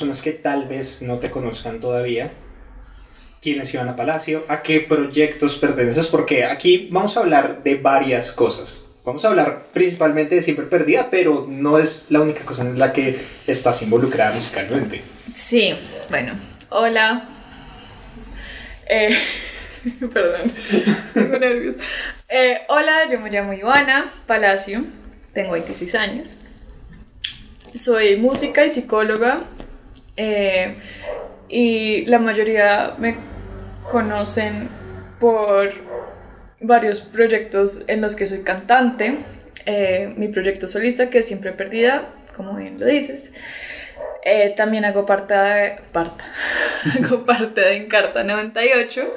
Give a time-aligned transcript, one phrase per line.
[0.00, 2.30] personas que tal vez no te conozcan todavía,
[3.42, 8.32] quiénes iban a Palacio, a qué proyectos perteneces, porque aquí vamos a hablar de varias
[8.32, 9.02] cosas.
[9.04, 12.94] Vamos a hablar principalmente de Siempre Perdida, pero no es la única cosa en la
[12.94, 15.02] que estás involucrada musicalmente.
[15.34, 15.74] Sí,
[16.08, 16.32] bueno,
[16.70, 17.28] hola.
[18.88, 19.18] Eh,
[20.14, 20.50] perdón,
[21.12, 21.76] tengo nervios.
[22.26, 24.82] Eh, hola, yo me llamo Ivana Palacio,
[25.34, 26.38] tengo 26 años.
[27.74, 29.44] Soy música y psicóloga
[30.22, 30.74] eh,
[31.48, 33.16] y la mayoría me
[33.90, 34.68] conocen
[35.18, 35.70] por
[36.60, 39.16] varios proyectos en los que soy cantante.
[39.64, 43.32] Eh, mi proyecto solista, que es Siempre Perdida, como bien lo dices.
[44.22, 45.78] Eh, también hago parte de,
[47.04, 49.14] hago parte de Encarta 98,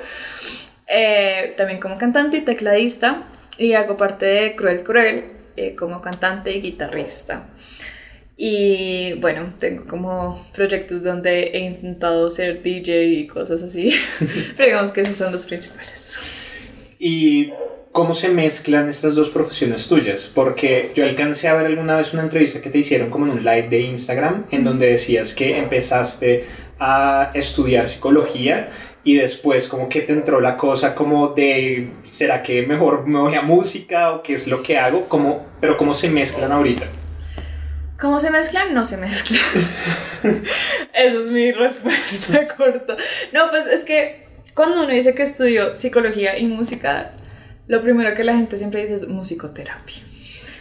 [0.87, 3.23] eh, también como cantante y tecladista,
[3.57, 5.25] y hago parte de Cruel Cruel
[5.57, 7.43] eh, como cantante y guitarrista.
[8.35, 13.93] Y bueno, tengo como proyectos donde he intentado ser DJ y cosas así,
[14.57, 16.17] pero digamos que esos son los principales.
[16.97, 17.51] ¿Y
[17.91, 20.31] cómo se mezclan estas dos profesiones tuyas?
[20.33, 23.43] Porque yo alcancé a ver alguna vez una entrevista que te hicieron como en un
[23.43, 26.45] live de Instagram, en donde decías que empezaste
[26.79, 28.71] a estudiar psicología
[29.03, 33.35] y después como que te entró la cosa como de, ¿será que mejor me voy
[33.35, 35.07] a música o qué es lo que hago?
[35.07, 36.87] Como, pero ¿cómo se mezclan ahorita?
[37.99, 38.73] ¿Cómo se mezclan?
[38.73, 39.41] No se mezclan.
[40.93, 42.97] Esa es mi respuesta corta.
[43.31, 47.11] No, pues es que cuando uno dice que estudió psicología y música,
[47.67, 50.03] lo primero que la gente siempre dice es musicoterapia.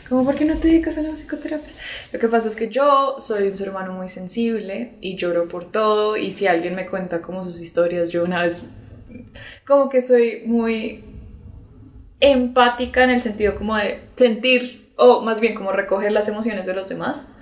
[0.08, 1.73] Como, ¿por qué no te dedicas a la musicoterapia?
[2.12, 5.70] Lo que pasa es que yo soy un ser humano muy sensible y lloro por
[5.73, 8.67] todo y si alguien me cuenta como sus historias, yo una vez
[9.67, 11.02] como que soy muy
[12.20, 16.75] empática en el sentido como de sentir o más bien como recoger las emociones de
[16.75, 17.32] los demás.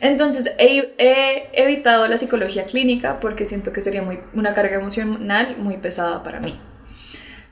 [0.00, 5.76] Entonces he, evitado la psicología clínica porque siento que sería muy, una carga emocional muy
[5.76, 6.58] pesada para mí.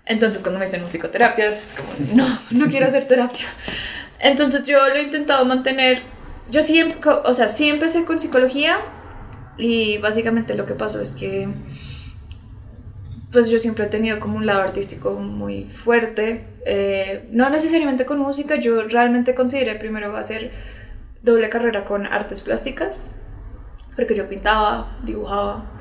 [0.06, 3.46] Entonces cuando me dicen musicoterapias, como no, no quiero hacer terapia.
[4.19, 6.02] Entonces yo lo he intentado mantener,
[6.50, 8.81] yo siempre, o sea, sí empecé con psicología
[9.56, 11.49] y básicamente lo que pasó es que
[13.31, 18.19] pues yo siempre he tenido como un lado artístico muy fuerte, eh, no necesariamente con
[18.19, 20.50] música, yo realmente consideré primero hacer
[21.23, 23.11] doble carrera con artes plásticas,
[23.97, 25.73] porque yo pintaba, dibujaba,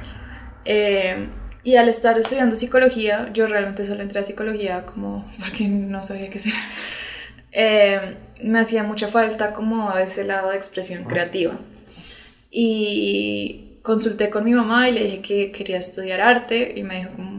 [0.63, 1.28] eh,
[1.66, 6.30] y al estar estudiando psicología, yo realmente solo entré a psicología como porque no sabía
[6.30, 6.54] qué hacer.
[7.60, 11.57] Eh, me hacía mucha falta como ese lado de expresión creativa.
[12.51, 17.13] Y consulté con mi mamá y le dije que quería estudiar arte y me dijo
[17.16, 17.37] como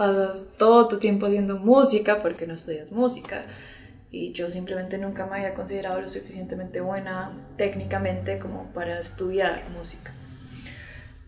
[0.00, 3.44] pasas todo tu tiempo haciendo música porque no estudias música
[4.10, 10.14] y yo simplemente nunca me había considerado lo suficientemente buena técnicamente como para estudiar música.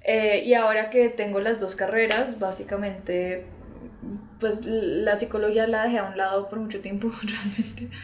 [0.05, 3.45] Eh, y ahora que tengo las dos carreras, básicamente,
[4.41, 7.95] pues la psicología la dejé a un lado por mucho tiempo realmente.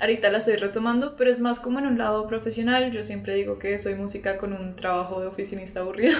[0.00, 2.90] Ahorita la estoy retomando, pero es más como en un lado profesional.
[2.90, 6.18] Yo siempre digo que soy música con un trabajo de oficinista aburrido.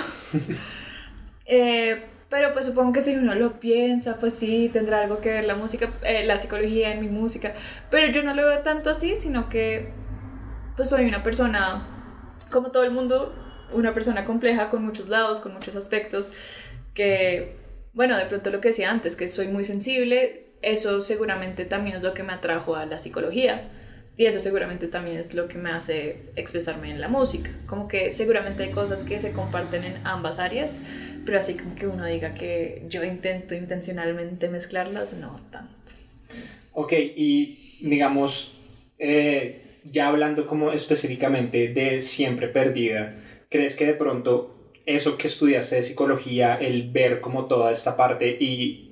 [1.47, 5.45] eh, pero pues supongo que si uno lo piensa, pues sí, tendrá algo que ver
[5.45, 7.55] la música, eh, la psicología en mi música.
[7.91, 9.93] Pero yo no lo veo tanto así, sino que
[10.77, 11.89] pues soy una persona,
[12.51, 13.35] como todo el mundo,
[13.73, 16.33] una persona compleja con muchos lados, con muchos aspectos,
[16.95, 17.57] que,
[17.95, 22.03] bueno, de pronto lo que decía antes, que soy muy sensible, eso seguramente también es
[22.03, 23.71] lo que me atrajo a la psicología.
[24.19, 27.53] Y eso seguramente también es lo que me hace expresarme en la música.
[27.67, 30.81] Como que seguramente hay cosas que se comparten en ambas áreas,
[31.25, 35.93] pero así como que uno diga que yo intento intencionalmente mezclarlas, no tanto.
[36.73, 38.55] Ok, y digamos,
[38.99, 43.14] eh, ya hablando como específicamente de siempre perdida,
[43.49, 48.37] ¿crees que de pronto eso que estudiaste de psicología, el ver como toda esta parte
[48.41, 48.88] y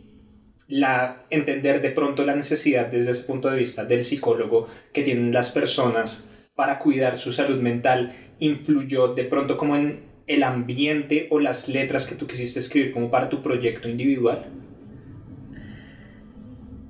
[0.69, 5.33] la, entender de pronto la necesidad desde ese punto de vista del psicólogo que tienen
[5.33, 11.39] las personas para cuidar su salud mental influyó de pronto como en el ambiente o
[11.39, 14.47] las letras que tú quisiste escribir como para tu proyecto individual?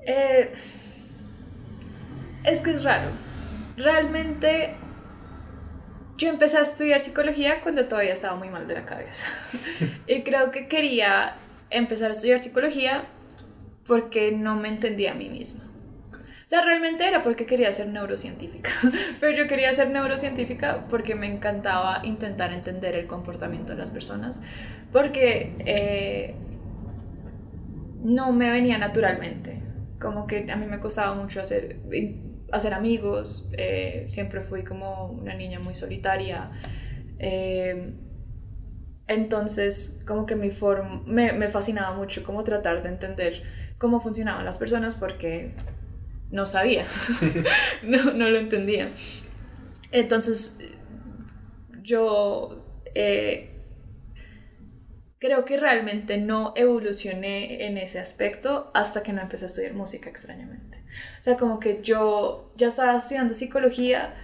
[0.06, 0.50] Eh,
[2.44, 3.10] es que es raro.
[3.76, 4.74] Realmente
[6.16, 9.26] yo empecé a estudiar psicología cuando todavía estaba muy mal de la cabeza.
[10.06, 11.34] y creo que quería
[11.68, 13.04] empezar a estudiar psicología
[13.86, 15.64] porque no me entendía a mí misma.
[16.46, 18.70] O sea, realmente era porque quería ser neurocientífica,
[19.20, 24.40] pero yo quería ser neurocientífica porque me encantaba intentar entender el comportamiento de las personas,
[24.92, 26.36] porque eh,
[28.04, 29.60] no me venía naturalmente,
[30.00, 31.80] como que a mí me costaba mucho hacer,
[32.52, 36.52] hacer amigos, eh, siempre fui como una niña muy solitaria.
[37.18, 37.92] Eh,
[39.08, 44.44] entonces, como que mi forma, me, me fascinaba mucho como tratar de entender cómo funcionaban
[44.44, 45.54] las personas porque
[46.30, 46.86] no sabía,
[47.82, 48.90] no, no, lo entendía.
[49.92, 50.58] Entonces,
[51.82, 52.64] yo
[52.94, 53.56] eh,
[55.18, 60.10] creo que realmente no evolucioné en ese aspecto hasta que no empecé a estudiar música
[60.10, 60.84] extrañamente.
[61.20, 64.14] O sea, como que yo ya estaba estudiando psicología,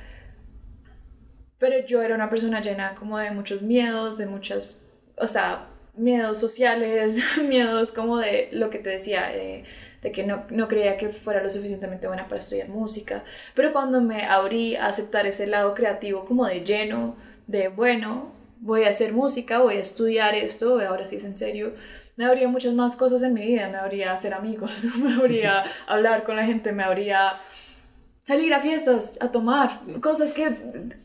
[1.58, 6.38] pero yo era una persona llena como de muchos miedos, de muchas, o sea, miedos
[6.38, 7.18] sociales,
[7.48, 9.64] miedos como de lo que te decía, de,
[10.12, 13.24] que no, no, creía que fuera lo suficientemente buena para estudiar música.
[13.54, 18.84] Pero cuando me abrí a aceptar ese lado creativo como de lleno, de bueno, voy
[18.84, 21.74] a hacer música, voy a estudiar esto, ahora sí es en serio,
[22.16, 26.24] me habría muchas más cosas en mi vida, me habría hacer amigos, me habría hablar
[26.24, 27.40] con la gente, me habría
[28.22, 30.56] salir a fiestas, a tomar, cosas que,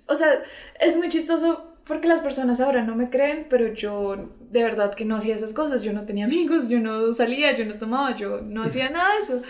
[0.06, 0.44] o sea,
[0.80, 5.06] es muy chistoso porque las personas ahora no me creen, pero yo de verdad que
[5.06, 8.42] no hacía esas cosas, yo no tenía amigos, yo no salía, yo no tomaba, yo
[8.42, 9.42] no hacía nada de eso.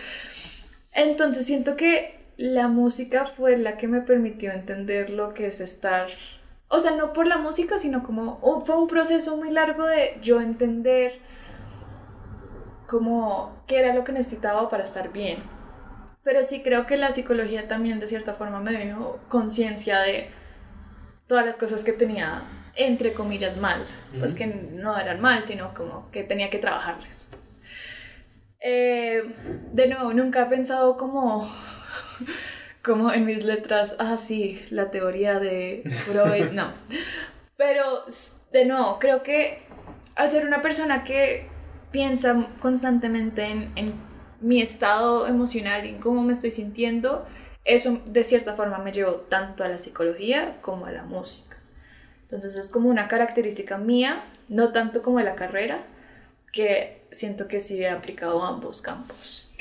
[0.94, 6.08] Entonces siento que la música fue la que me permitió entender lo que es estar,
[6.68, 10.40] o sea, no por la música, sino como fue un proceso muy largo de yo
[10.40, 11.18] entender
[12.86, 15.42] como qué era lo que necesitaba para estar bien.
[16.22, 20.30] Pero sí creo que la psicología también de cierta forma me dio conciencia de
[21.26, 22.42] todas las cosas que tenía,
[22.78, 23.86] entre comillas, mal.
[24.18, 27.28] Pues que no eran mal, sino como que tenía que trabajarles.
[28.60, 29.22] Eh,
[29.72, 31.46] de nuevo, nunca he pensado como,
[32.82, 36.72] como en mis letras, ah, sí, la teoría de Freud, no.
[37.56, 38.04] Pero,
[38.52, 39.62] de nuevo, creo que
[40.14, 41.48] al ser una persona que
[41.90, 43.94] piensa constantemente en, en
[44.40, 47.26] mi estado emocional y en cómo me estoy sintiendo,
[47.64, 51.47] eso de cierta forma me llevó tanto a la psicología como a la música.
[52.28, 55.86] Entonces es como una característica mía, no tanto como de la carrera,
[56.52, 59.54] que siento que sí he aplicado a ambos campos.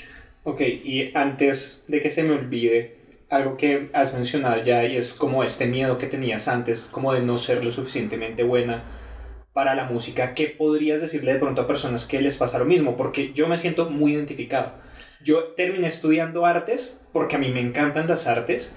[0.43, 2.97] Ok, y antes de que se me olvide,
[3.29, 7.21] algo que has mencionado ya y es como este miedo que tenías antes, como de
[7.21, 8.83] no ser lo suficientemente buena
[9.53, 12.95] para la música, ¿qué podrías decirle de pronto a personas que les pasa lo mismo?
[12.95, 14.73] Porque yo me siento muy identificado.
[15.23, 18.73] Yo terminé estudiando artes porque a mí me encantan las artes,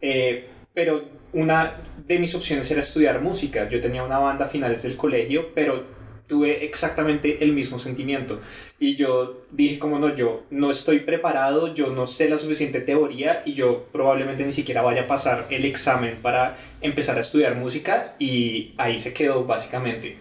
[0.00, 1.74] eh, pero una
[2.06, 3.68] de mis opciones era estudiar música.
[3.68, 5.84] Yo tenía una banda a finales del colegio, pero
[6.26, 8.40] tuve exactamente el mismo sentimiento.
[8.78, 13.42] Y yo dije, como no, yo no estoy preparado, yo no sé la suficiente teoría
[13.44, 18.14] y yo probablemente ni siquiera vaya a pasar el examen para empezar a estudiar música
[18.18, 20.18] y ahí se quedó básicamente.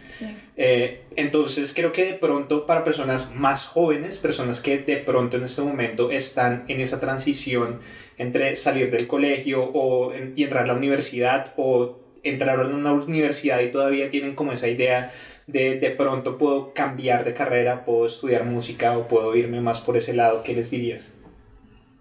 [0.56, 5.44] Eh, entonces creo que de pronto para personas más jóvenes, personas que de pronto en
[5.44, 7.80] este momento están en esa transición
[8.18, 13.60] entre salir del colegio o y entrar a la universidad o entrar a una universidad
[13.62, 15.12] y todavía tienen como esa idea
[15.48, 19.98] de de pronto puedo cambiar de carrera, puedo estudiar música o puedo irme más por
[19.98, 21.14] ese lado, ¿qué les dirías?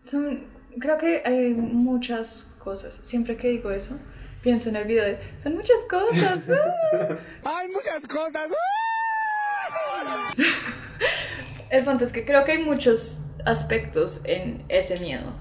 [0.05, 0.45] Son,
[0.79, 3.01] creo que hay muchas cosas.
[3.03, 3.99] Siempre que digo eso,
[4.43, 6.39] pienso en el video de, son muchas cosas.
[7.45, 8.51] hay muchas cosas.
[11.71, 15.33] el punto es que creo que hay muchos aspectos en ese miedo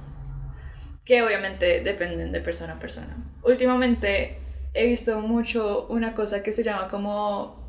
[1.05, 3.17] que obviamente dependen de persona a persona.
[3.43, 4.37] Últimamente
[4.73, 7.60] he visto mucho una cosa que se llama como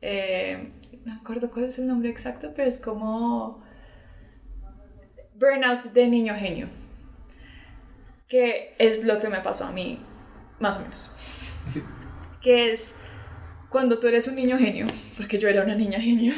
[0.00, 0.72] eh,
[1.04, 3.62] no me acuerdo cuál es el nombre exacto, pero es como
[5.34, 6.68] burnout de niño genio,
[8.28, 10.00] que es lo que me pasó a mí,
[10.58, 11.12] más o menos,
[12.42, 12.96] que es
[13.68, 14.86] cuando tú eres un niño genio,
[15.16, 16.32] porque yo era una niña genio,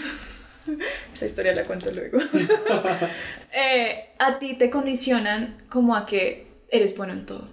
[1.12, 2.18] esa historia la cuento luego,
[3.52, 7.48] eh, a ti te condicionan como a que eres bueno en todo.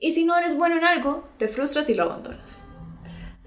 [0.00, 2.62] Y si no eres bueno en algo, te frustras y lo abandonas.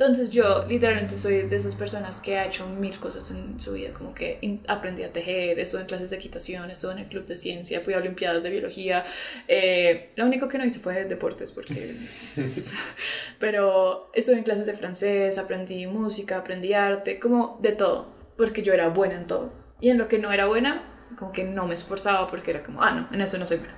[0.02, 3.94] Entonces yo literalmente soy de esas personas que ha hecho mil cosas en su vida,
[3.94, 7.38] como que aprendí a tejer, estuve en clases de equitación, estuve en el club de
[7.38, 9.06] ciencia, fui a olimpiadas de biología.
[9.48, 11.98] Eh, lo único que no hice fue deportes, porque...
[13.40, 18.74] Pero estuve en clases de francés, aprendí música, aprendí arte, como de todo, porque yo
[18.74, 19.54] era buena en todo.
[19.82, 22.82] Y en lo que no era buena, como que no me esforzaba porque era como,
[22.82, 23.76] ah, no, en eso no soy buena.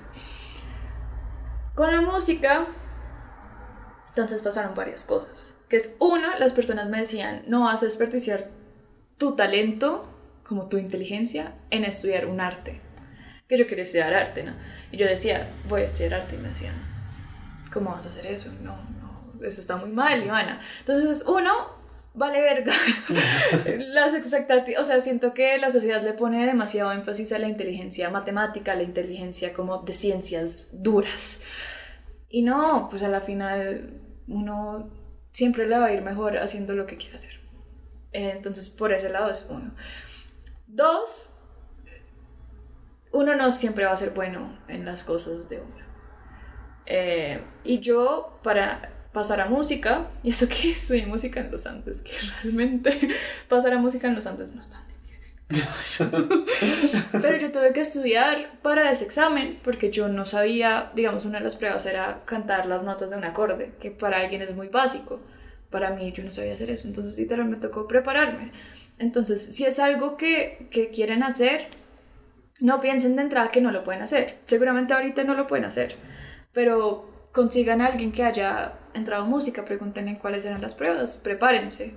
[1.76, 2.68] Con la música,
[4.08, 8.48] entonces pasaron varias cosas que es uno, las personas me decían, no vas a desperdiciar
[9.18, 10.08] tu talento,
[10.44, 12.80] como tu inteligencia, en estudiar un arte.
[13.48, 14.54] Que yo quería estudiar arte, ¿no?
[14.92, 16.36] Y yo decía, voy a estudiar arte.
[16.36, 16.76] Y me decían,
[17.74, 18.52] ¿cómo vas a hacer eso?
[18.62, 20.62] No, no, eso está muy mal, Ivana.
[20.82, 21.52] Entonces, uno,
[22.14, 22.74] vale verga.
[23.80, 28.12] Las expectativas, o sea, siento que la sociedad le pone demasiado énfasis a la inteligencia
[28.12, 31.42] matemática, a la inteligencia como de ciencias duras.
[32.30, 35.02] Y no, pues a la final uno
[35.34, 37.42] siempre le va a ir mejor haciendo lo que quiere hacer.
[38.14, 39.74] Entonces, por ese lado es uno.
[40.68, 41.40] Dos,
[43.12, 45.84] uno no siempre va a ser bueno en las cosas de uno.
[46.86, 52.02] Eh, y yo, para pasar a música, y eso que estudié música en los Andes,
[52.02, 52.12] que
[52.44, 53.10] realmente
[53.50, 54.93] pasar a música en los Andes no es tan.
[57.12, 61.44] Pero yo tuve que estudiar para ese examen porque yo no sabía, digamos, una de
[61.44, 65.20] las pruebas era cantar las notas de un acorde, que para alguien es muy básico.
[65.70, 68.52] Para mí yo no sabía hacer eso, entonces literalmente me tocó prepararme.
[69.00, 71.68] Entonces, si es algo que, que quieren hacer,
[72.60, 74.38] no piensen de entrada que no lo pueden hacer.
[74.46, 75.96] Seguramente ahorita no lo pueden hacer,
[76.54, 81.96] pero consigan a alguien que haya entrado en música, pregúntenle cuáles eran las pruebas, prepárense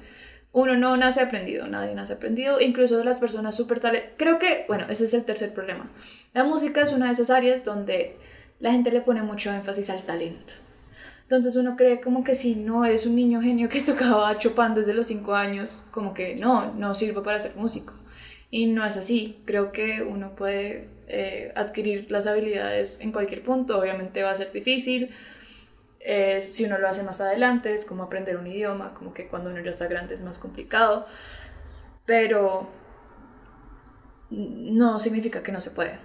[0.57, 4.15] uno no nace aprendido, nadie nace aprendido, incluso las personas súper talentosas.
[4.17, 5.91] Creo que, bueno, ese es el tercer problema.
[6.33, 8.17] La música es una de esas áreas donde
[8.59, 10.55] la gente le pone mucho énfasis al talento.
[11.25, 14.95] Entonces uno cree como que si no eres un niño genio que tocaba Chopin desde
[14.95, 17.93] los 5 años, como que no, no sirve para ser músico.
[18.51, 19.43] Y no es así.
[19.45, 23.79] Creo que uno puede eh, adquirir las habilidades en cualquier punto.
[23.79, 25.11] Obviamente va a ser difícil,
[26.09, 29.51] eh, si uno lo hace más adelante, es como aprender un idioma, como que cuando
[29.51, 31.05] uno ya está grande es más complicado,
[32.05, 32.71] pero
[34.31, 35.99] no significa que no se puede.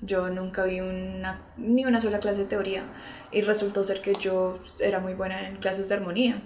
[0.00, 2.82] Yo nunca vi una, ni una sola clase de teoría
[3.30, 6.42] y resultó ser que yo era muy buena en clases de armonía.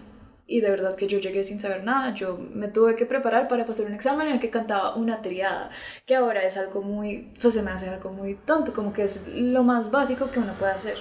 [0.47, 2.13] Y de verdad que yo llegué sin saber nada.
[2.15, 5.71] Yo me tuve que preparar para pasar un examen en el que cantaba una triada,
[6.05, 9.27] que ahora es algo muy, pues se me hace algo muy tonto, como que es
[9.29, 10.97] lo más básico que uno puede hacer.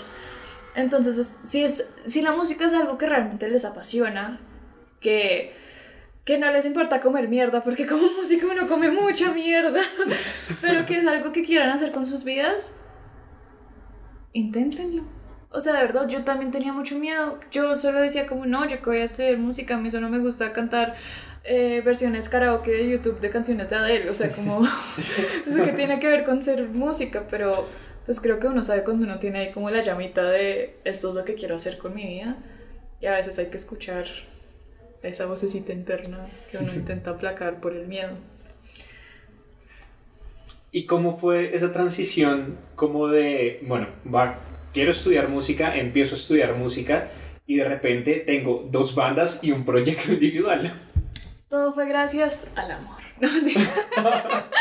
[0.77, 4.39] Entonces, si, es, si la música es algo que realmente les apasiona,
[5.01, 5.51] que,
[6.23, 9.81] que no les importa comer mierda, porque como música uno come mucha mierda,
[10.61, 12.75] pero que es algo que quieran hacer con sus vidas,
[14.33, 15.03] inténtenlo.
[15.49, 17.39] O sea, de verdad, yo también tenía mucho miedo.
[17.49, 20.19] Yo solo decía como, no, yo que voy a estudiar música, a mí solo me
[20.19, 20.95] gusta cantar
[21.43, 24.11] eh, versiones karaoke de YouTube de canciones de Adele.
[24.11, 24.63] O sea, como,
[25.47, 27.67] eso que tiene que ver con ser música, pero
[28.07, 31.15] pues creo que uno sabe cuando uno tiene ahí como la llamita de esto es
[31.15, 32.37] lo que quiero hacer con mi vida.
[33.01, 34.05] Y a veces hay que escuchar
[35.03, 38.11] esa vocecita interna que uno intenta aplacar por el miedo.
[40.71, 44.39] ¿Y cómo fue esa transición como de, bueno, va
[44.73, 47.09] quiero estudiar música, empiezo a estudiar música
[47.45, 50.71] y de repente tengo dos bandas y un proyecto individual.
[51.49, 52.95] Todo fue gracias al amor.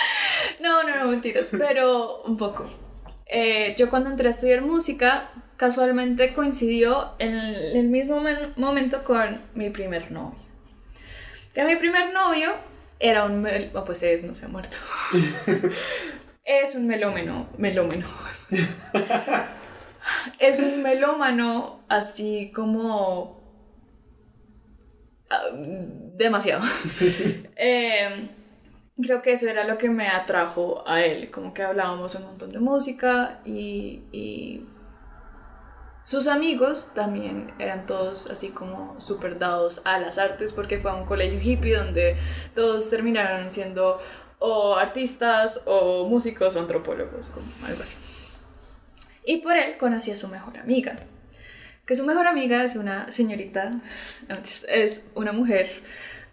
[0.59, 2.86] No, no, no, mentiras, pero un poco.
[3.27, 8.23] Eh, yo cuando entré a estudiar música, casualmente coincidió en el mismo
[8.57, 10.39] momento con mi primer novio.
[11.55, 12.51] Que mi primer novio
[12.99, 13.43] era un...
[13.43, 14.77] Mel oh, pues es, no se ha muerto.
[16.45, 18.07] es un melómeno, melómeno
[20.39, 23.37] es un melómano así como...
[25.29, 26.65] Ah, demasiado.
[27.57, 28.29] Em,
[29.03, 32.53] creo que eso era lo que me atrajo a él, como que hablábamos un montón
[32.53, 34.67] de música y, y
[36.03, 40.95] sus amigos también eran todos así como súper dados a las artes porque fue a
[40.95, 42.17] un colegio hippie donde
[42.55, 44.01] todos terminaron siendo
[44.39, 47.97] o artistas o músicos o antropólogos, como algo así.
[49.25, 50.97] Y por él conocí a su mejor amiga.
[51.85, 53.73] Que su mejor amiga es una señorita,
[54.69, 55.69] es una mujer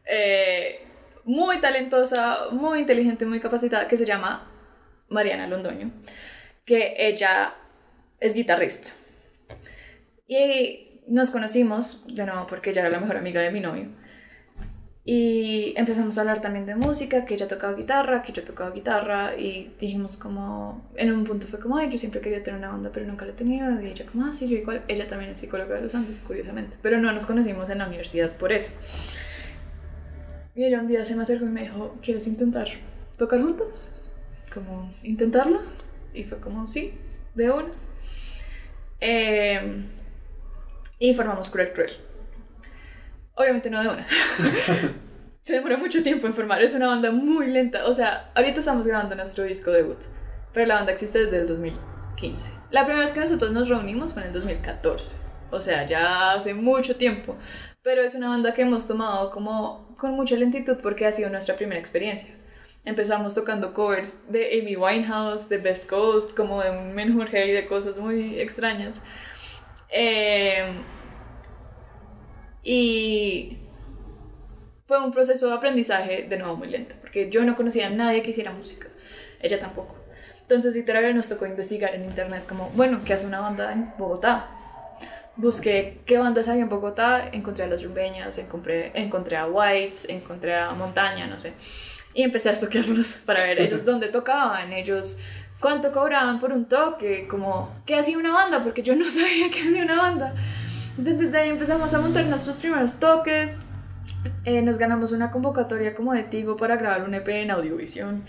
[0.06, 0.83] eh,
[1.26, 4.50] muy talentosa, muy inteligente, muy capacitada, que se llama
[5.10, 5.92] Mariana Londoño.
[6.66, 7.56] Que ella
[8.20, 8.92] es guitarrista.
[10.28, 13.90] Y nos conocimos, de nuevo, porque ella era la mejor amiga de mi novio.
[15.06, 19.36] Y empezamos a hablar también de música, que ella tocaba guitarra, que yo tocaba guitarra
[19.36, 22.90] y dijimos como, en un punto fue como, ay, yo siempre quería tener una banda
[22.94, 25.40] pero nunca la he tenido y ella como, ah, sí, yo igual, ella también es
[25.40, 28.72] psicóloga de los Andes, curiosamente, pero no nos conocimos en la universidad por eso.
[30.56, 32.68] Y ella un día se me acercó y me dijo, ¿quieres intentar
[33.18, 33.90] tocar juntos?
[34.54, 35.62] Como, ¿intentarlo?
[36.14, 36.94] Y fue como, sí,
[37.34, 37.70] de una.
[39.00, 39.84] Eh,
[41.00, 41.92] y formamos Cruel Cruel.
[43.36, 44.08] Obviamente no de una.
[45.44, 47.86] Se demora mucho tiempo en formar, es una banda muy lenta.
[47.86, 49.98] O sea, ahorita estamos grabando nuestro disco debut,
[50.54, 52.54] pero la banda existe desde el 2015.
[52.72, 55.18] La primera vez que nosotros nos reunimos fue en el 2014.
[55.52, 57.36] O sea, ya hace mucho tiempo.
[57.82, 61.56] Pero es una banda que hemos tomado como con mucha lentitud porque ha sido nuestra
[61.56, 62.36] primera experiencia.
[62.84, 67.66] Empezamos tocando covers de Amy Winehouse, de Best Coast, como de un menjurje y de
[67.66, 69.02] cosas muy extrañas.
[69.88, 70.74] Eh,
[72.64, 73.60] y
[74.88, 78.24] fue un proceso de aprendizaje de nuevo muy lento, porque yo no conocía a nadie
[78.24, 78.90] que hiciera música,
[79.40, 79.96] ella tampoco.
[80.42, 84.63] Entonces literalmente nos tocó investigar en internet como, bueno, ¿qué hace una banda en Bogotá?
[85.36, 90.56] Busqué qué bandas había en Bogotá, encontré a Las Rumbeñas, encontré, encontré a Whites, encontré
[90.56, 91.54] a Montaña, no sé.
[92.14, 95.18] Y empecé a estoquearlos para ver ellos dónde tocaban, ellos
[95.60, 99.62] cuánto cobraban por un toque, como qué hacía una banda, porque yo no sabía qué
[99.62, 100.36] hacía una banda.
[100.98, 103.62] Entonces de ahí empezamos a montar nuestros primeros toques.
[104.46, 108.24] Eh, nos ganamos una convocatoria como de Tigo para grabar un EP en Audiovisión.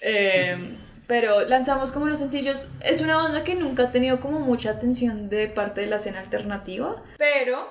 [0.00, 2.68] Eh, pero lanzamos como los sencillos.
[2.80, 6.20] Es una banda que nunca ha tenido como mucha atención de parte de la escena
[6.20, 7.02] alternativa.
[7.18, 7.68] Pero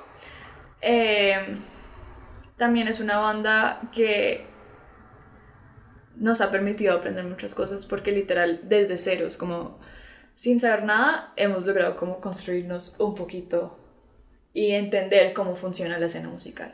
[0.82, 1.38] eh,
[2.58, 4.45] también es una banda que
[6.15, 9.80] nos ha permitido aprender muchas cosas porque literal desde ceros, como
[10.36, 13.78] sin saber nada, hemos logrado como construirnos un poquito
[14.54, 16.74] y entender cómo funciona la escena musical.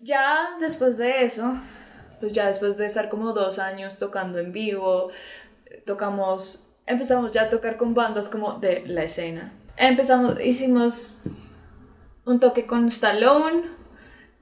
[0.00, 1.54] Ya después de eso,
[2.20, 5.10] pues ya después de estar como dos años tocando en vivo,
[5.84, 9.52] tocamos, empezamos ya a tocar con bandas como de la escena.
[9.76, 11.22] Empezamos, hicimos
[12.24, 13.62] un toque con Stallone,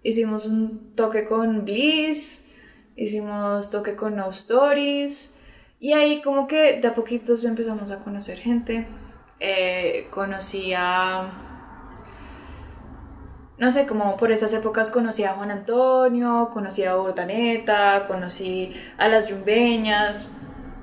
[0.02, 2.48] hicimos un toque con Bliss,
[2.96, 5.36] hicimos toque con No Stories,
[5.78, 8.86] y ahí como que de a poquitos empezamos a conocer gente.
[9.38, 11.46] Eh, conocí a
[13.60, 19.06] no sé, como por esas épocas conocí a Juan Antonio, conocí a Urdaneta, conocí a
[19.06, 20.32] las Yumbeñas.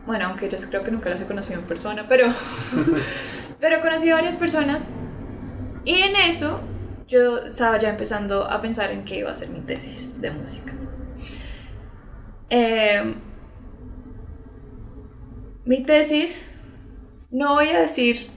[0.08, 2.28] Bueno, aunque yo creo que nunca las he conocido en persona, pero,
[3.60, 4.94] pero conocí a varias personas.
[5.84, 6.62] Y en eso
[7.08, 10.74] yo estaba ya empezando a pensar en qué iba a ser mi tesis de música.
[12.50, 13.16] Eh,
[15.66, 16.50] mi tesis,
[17.30, 18.30] no voy a decir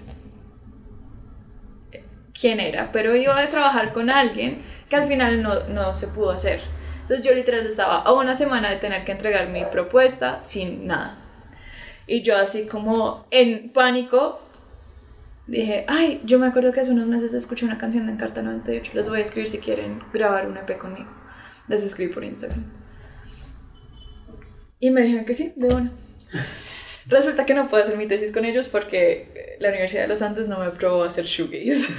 [2.38, 6.33] quién era, pero iba a trabajar con alguien que al final no, no se pudo
[6.33, 6.61] hacer.
[7.02, 11.29] Entonces yo literal estaba a una semana de tener que entregar mi propuesta sin nada.
[12.10, 14.40] Y yo así como en pánico
[15.46, 18.90] dije, ay, yo me acuerdo que hace unos meses escuché una canción de Encarta 98,
[18.94, 21.08] les voy a escribir si quieren grabar un EP conmigo.
[21.68, 22.64] Les escribí por Instagram.
[24.80, 25.92] Y me dijeron que sí, de una.
[27.06, 30.48] Resulta que no puedo hacer mi tesis con ellos porque la Universidad de los Andes
[30.48, 31.94] no me aprobó hacer shoegaze.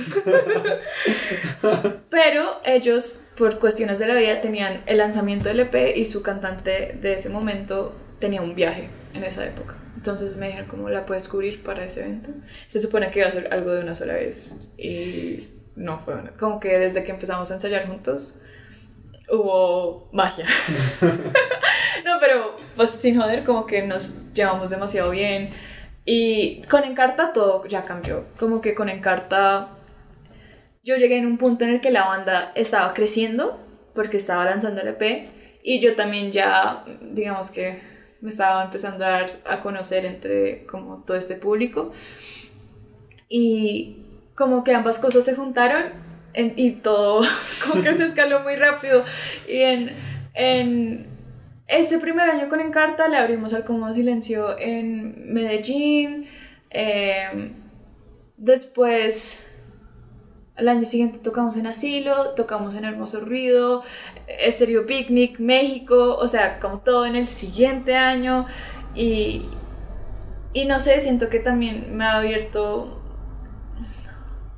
[2.10, 6.97] Pero ellos, por cuestiones de la vida, tenían el lanzamiento del EP y su cantante
[7.00, 9.81] de ese momento tenía un viaje en esa época.
[10.02, 12.32] Entonces me dijeron, ¿cómo la puedes cubrir para ese evento?
[12.68, 16.32] Se supone que iba a ser algo de una sola vez y no fue una.
[16.32, 18.42] Como que desde que empezamos a ensayar juntos
[19.30, 20.48] hubo magia.
[22.04, 25.52] no, pero pues sin joder, como que nos llevamos demasiado bien.
[26.04, 28.26] Y con Encarta todo ya cambió.
[28.40, 29.70] Como que con Encarta
[30.84, 33.60] yo llegué en un punto en el que la banda estaba creciendo
[33.94, 35.30] porque estaba lanzando el EP
[35.62, 37.91] y yo también ya, digamos que
[38.22, 41.92] me estaba empezando a dar a conocer entre como todo este público.
[43.30, 43.98] Y
[44.36, 45.84] como que ambas cosas se juntaron
[46.34, 47.22] en- y todo
[47.68, 49.04] como que se escaló muy rápido.
[49.48, 49.92] Y en,
[50.34, 51.08] en
[51.68, 56.28] ese primer año con Encarta le abrimos al Como Silencio en Medellín.
[56.70, 57.54] eh,
[58.38, 59.48] después,
[60.56, 63.84] al año siguiente tocamos en Asilo, tocamos en Hermoso Ruido,
[64.39, 68.46] Estéreo Picnic, México, o sea, como todo en el siguiente año.
[68.96, 69.46] Y,
[70.54, 73.02] y no sé, siento que también me ha abierto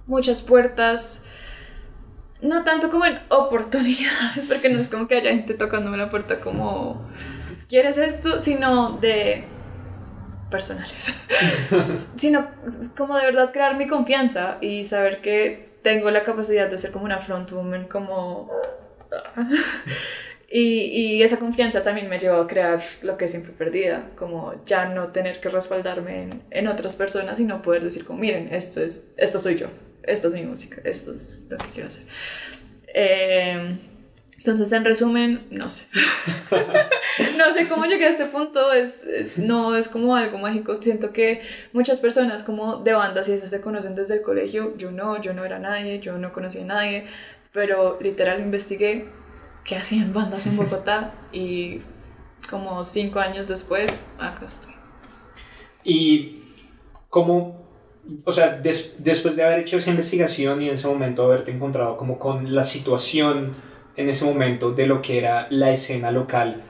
[0.05, 1.25] muchas puertas.
[2.41, 6.39] No tanto como en oportunidades, porque no es como que haya gente tocándome la puerta
[6.39, 7.07] como,
[7.69, 8.41] ¿quieres esto?
[8.41, 9.45] Sino de
[10.49, 11.13] personales.
[12.17, 12.47] sino
[12.95, 17.05] como de verdad crear mi confianza y saber que tengo la capacidad de ser como
[17.05, 18.49] una frontwoman, como...
[20.55, 20.83] Y,
[21.17, 25.07] y esa confianza también me llevó a crear lo que siempre perdida, como ya no
[25.07, 29.13] tener que respaldarme en, en otras personas y no poder decir como, miren, esto es,
[29.17, 29.67] esto soy yo,
[30.03, 32.03] esta es mi música, esto es lo que quiero hacer.
[32.93, 33.77] Eh,
[34.37, 35.87] entonces, en resumen, no sé.
[37.37, 40.75] no sé cómo llegué a este punto, es, es- no es como algo mágico.
[40.77, 44.75] Siento que muchas personas como de bandas y eso se conocen desde el colegio.
[44.77, 47.05] Yo no, yo no era nadie, yo no conocía a nadie,
[47.53, 49.09] pero literal investigué
[49.63, 51.81] qué hacían bandas en Bogotá y
[52.49, 54.73] como cinco años después, acá estoy.
[55.83, 56.43] Y
[57.09, 57.65] cómo,
[58.25, 61.95] o sea, des- después de haber hecho esa investigación y en ese momento haberte encontrado
[61.97, 63.55] como con la situación
[63.95, 66.63] en ese momento de lo que era la escena local,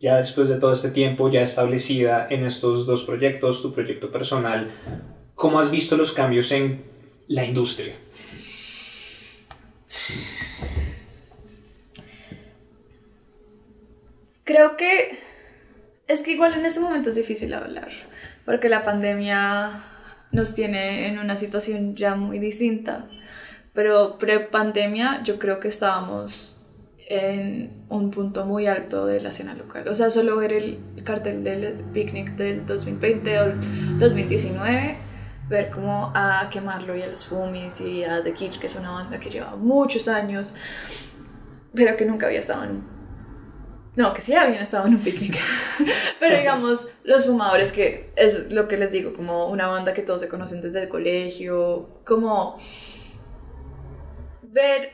[0.00, 4.70] ya después de todo este tiempo ya establecida en estos dos proyectos, tu proyecto personal,
[5.34, 6.84] ¿cómo has visto los cambios en
[7.26, 7.94] la industria?
[14.44, 15.18] Creo que
[16.06, 17.88] es que igual en este momento es difícil hablar,
[18.44, 19.82] porque la pandemia
[20.32, 23.08] nos tiene en una situación ya muy distinta,
[23.72, 26.64] pero pre-pandemia yo creo que estábamos
[27.08, 29.88] en un punto muy alto de la escena local.
[29.88, 34.98] O sea, solo ver el cartel del picnic del 2020 o el 2019,
[35.48, 38.90] ver como a Quemarlo y a los Fumis y a The Kitsch, que es una
[38.90, 40.54] banda que lleva muchos años,
[41.74, 42.94] pero que nunca había estado en un
[43.96, 45.38] no, que sí habían estado en un picnic.
[46.20, 50.20] Pero digamos, los fumadores, que es lo que les digo, como una banda que todos
[50.20, 52.58] se conocen desde el colegio, como
[54.42, 54.90] ver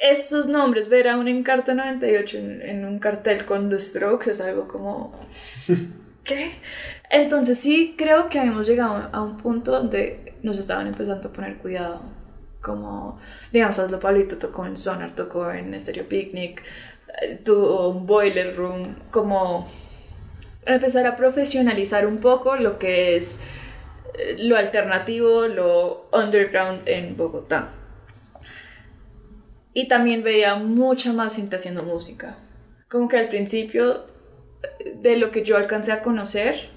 [0.00, 4.40] esos nombres, ver a un Encarta 98 en, en un cartel con The Strokes es
[4.40, 5.16] algo como...
[6.24, 6.52] ¿Qué?
[7.10, 11.58] Entonces sí creo que habíamos llegado a un punto donde nos estaban empezando a poner
[11.58, 12.02] cuidado.
[12.60, 13.20] Como,
[13.52, 16.62] digamos, Hazlo Pablito tocó en Sonar, tocó en Stereo Picnic,
[17.20, 19.68] eh, tuvo un Boiler Room, como
[20.66, 23.42] empezar a profesionalizar un poco lo que es
[24.14, 27.72] eh, lo alternativo, lo underground en Bogotá.
[29.72, 32.38] Y también veía mucha más gente haciendo música.
[32.88, 34.06] Como que al principio
[34.62, 36.68] eh, de lo que yo alcancé a conocer,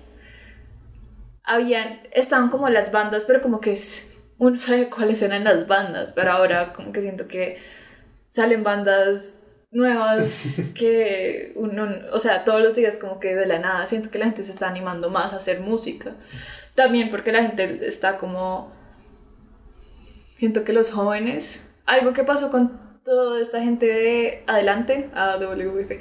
[1.47, 6.11] habían, estaban como las bandas, pero como que es, uno sabe cuáles eran las bandas,
[6.11, 7.57] pero ahora como que siento que
[8.29, 13.87] salen bandas nuevas que uno, o sea, todos los días como que de la nada
[13.87, 16.15] siento que la gente se está animando más a hacer música.
[16.75, 18.71] También porque la gente está como,
[20.35, 25.91] siento que los jóvenes, algo que pasó con toda esta gente de adelante, a WWF,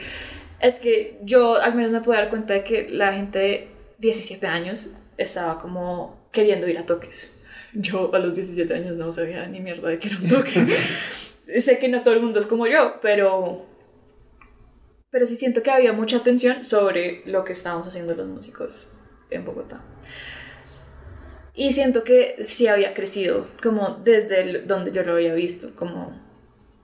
[0.59, 4.47] es que yo al menos me puedo dar cuenta de que la gente de 17
[4.49, 7.35] años estaba como queriendo ir a toques.
[7.73, 10.79] Yo a los 17 años no sabía ni mierda de que era un toque.
[11.61, 13.67] sé que no todo el mundo es como yo, pero
[15.11, 18.93] pero sí siento que había mucha atención sobre lo que estábamos haciendo los músicos
[19.31, 19.83] en Bogotá.
[21.55, 26.21] Y siento que sí había crecido, como desde donde yo lo había visto, como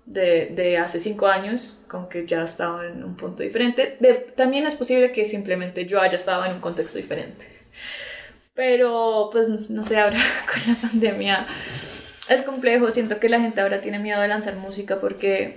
[0.07, 3.99] de, de, hace cinco años, como que ya estaba en un punto diferente.
[4.01, 7.49] De, también es posible que simplemente yo haya estado en un contexto diferente.
[8.55, 11.47] Pero pues no sé, ahora con la pandemia
[12.29, 15.57] es complejo, siento que la gente ahora tiene miedo de lanzar música porque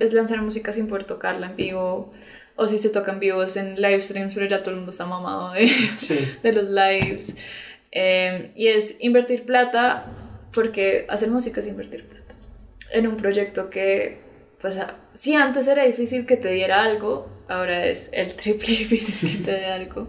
[0.00, 2.12] es lanzar música sin poder tocarla en vivo.
[2.56, 4.90] O si se toca en vivo es en live streams, pero ya todo el mundo
[4.90, 5.70] está mamado de,
[6.42, 7.34] de los lives.
[7.90, 10.04] Em, y es invertir plata,
[10.52, 12.34] porque hacer música es invertir plata.
[12.92, 14.18] En un proyecto que,
[14.60, 14.78] pues,
[15.14, 19.52] si antes era difícil que te diera algo, ahora es el triple difícil que te
[19.52, 20.08] dé algo.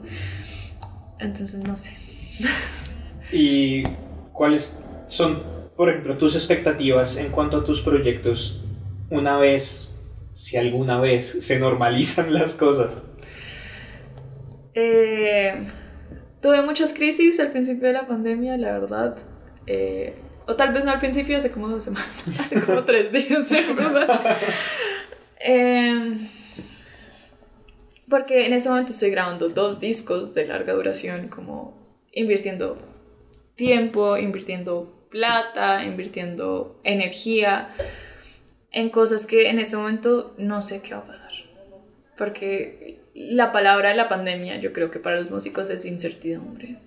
[1.22, 1.96] Entonces, no sé.
[3.32, 3.84] ¿Y
[4.34, 5.44] cuáles son,
[5.78, 8.64] por ejemplo, tus expectativas en cuanto a tus proyectos
[9.10, 9.90] una vez,
[10.32, 13.02] si alguna vez, se normalizan las cosas?
[14.74, 15.68] Eh,
[16.42, 19.18] tuve muchas crisis al principio de la pandemia, la verdad.
[19.68, 20.16] Eh,
[20.48, 24.20] o tal vez no al principio, hace como dos semanas, hace como tres días, ¿verdad?
[25.44, 26.20] Eh,
[28.12, 31.74] porque en este momento estoy grabando dos discos de larga duración, como
[32.12, 32.78] invirtiendo
[33.56, 37.74] tiempo, invirtiendo plata, invirtiendo energía
[38.70, 41.32] en cosas que en este momento no sé qué va a pasar.
[42.18, 46.80] Porque la palabra de la pandemia yo creo que para los músicos es incertidumbre.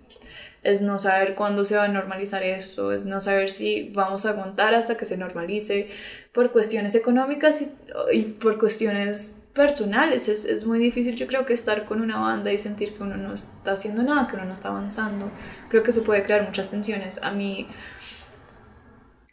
[0.63, 4.31] Es no saber cuándo se va a normalizar esto, es no saber si vamos a
[4.31, 5.89] aguantar hasta que se normalice
[6.33, 10.29] por cuestiones económicas y, y por cuestiones personales.
[10.29, 13.17] Es, es, muy difícil, yo creo que estar con una banda y sentir que uno
[13.17, 15.31] no está haciendo nada, que uno no está avanzando.
[15.71, 17.23] Creo que eso puede crear muchas tensiones.
[17.23, 17.69] A mí,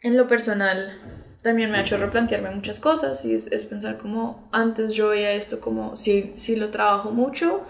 [0.00, 0.98] en lo personal,
[1.42, 5.32] también me ha hecho replantearme muchas cosas y es, es pensar como antes yo veía
[5.32, 7.62] esto como si, si lo trabajo mucho,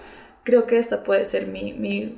[0.45, 2.17] creo que esta puede ser mi, mi,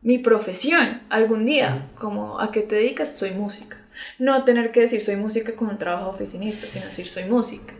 [0.00, 3.81] mi profesión algún día, como a qué te dedicas, soy música
[4.18, 7.74] no tener que decir soy música con un trabajo oficinista, sino decir soy música.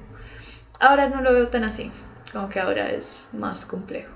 [0.80, 1.90] Ahora no lo veo tan así,
[2.32, 4.12] como que ahora es más complejo.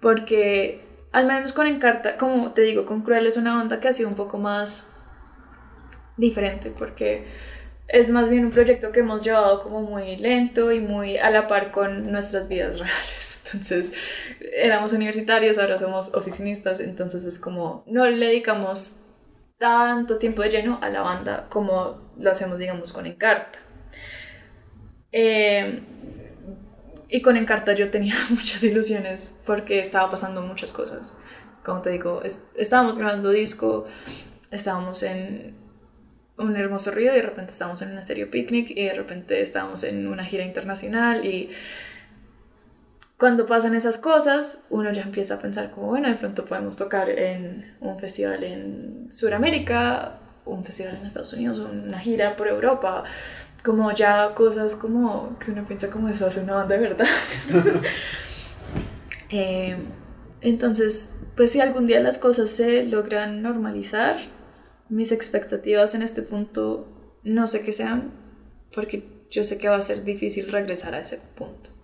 [0.00, 3.92] Porque al menos con Encarta, como te digo, con Cruel es una banda que ha
[3.92, 4.90] sido un poco más
[6.16, 7.26] diferente, porque
[7.88, 11.48] es más bien un proyecto que hemos llevado como muy lento y muy a la
[11.48, 13.42] par con nuestras vidas reales.
[13.44, 13.92] Entonces,
[14.56, 19.00] éramos universitarios, ahora somos oficinistas, entonces es como no le dedicamos
[19.60, 23.58] tanto tiempo de lleno a la banda como lo hacemos, digamos, con Encarta.
[25.12, 25.80] Eh,
[27.10, 31.14] y con Encarta yo tenía muchas ilusiones porque estaba pasando muchas cosas.
[31.62, 32.22] Como te digo,
[32.56, 33.86] estábamos grabando disco,
[34.50, 35.54] estábamos en
[36.38, 39.84] un hermoso río y de repente estábamos en un estéreo picnic y de repente estábamos
[39.84, 41.50] en una gira internacional y
[43.20, 47.10] cuando pasan esas cosas, uno ya empieza a pensar como, bueno, de pronto podemos tocar
[47.10, 53.04] en un festival en Sudamérica, un festival en Estados Unidos, una gira por Europa,
[53.62, 57.06] como ya cosas como que uno piensa como eso hace una banda de verdad.
[59.28, 59.76] eh,
[60.40, 64.16] entonces, pues si algún día las cosas se logran normalizar,
[64.88, 66.88] mis expectativas en este punto
[67.22, 68.14] no sé qué sean,
[68.74, 71.79] porque yo sé que va a ser difícil regresar a ese punto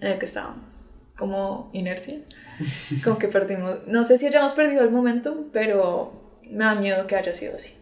[0.00, 2.18] en el que estábamos, como inercia,
[3.04, 7.16] como que perdimos, no sé si hayamos perdido el momento, pero me da miedo que
[7.16, 7.76] haya sido así.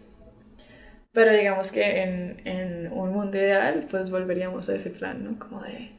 [1.13, 5.39] Pero digamos que en, en un mundo ideal, pues volveríamos a ese plan, ¿no?
[5.39, 5.91] Como de...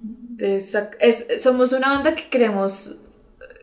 [0.00, 3.00] de es, somos una banda que queremos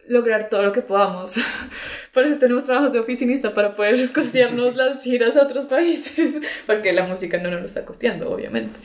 [0.08, 1.40] lograr todo lo que podamos.
[2.14, 6.36] Por eso tenemos trabajos de oficinista para poder costearnos las giras a otros países,
[6.68, 8.80] porque la música no nos lo está costeando, obviamente.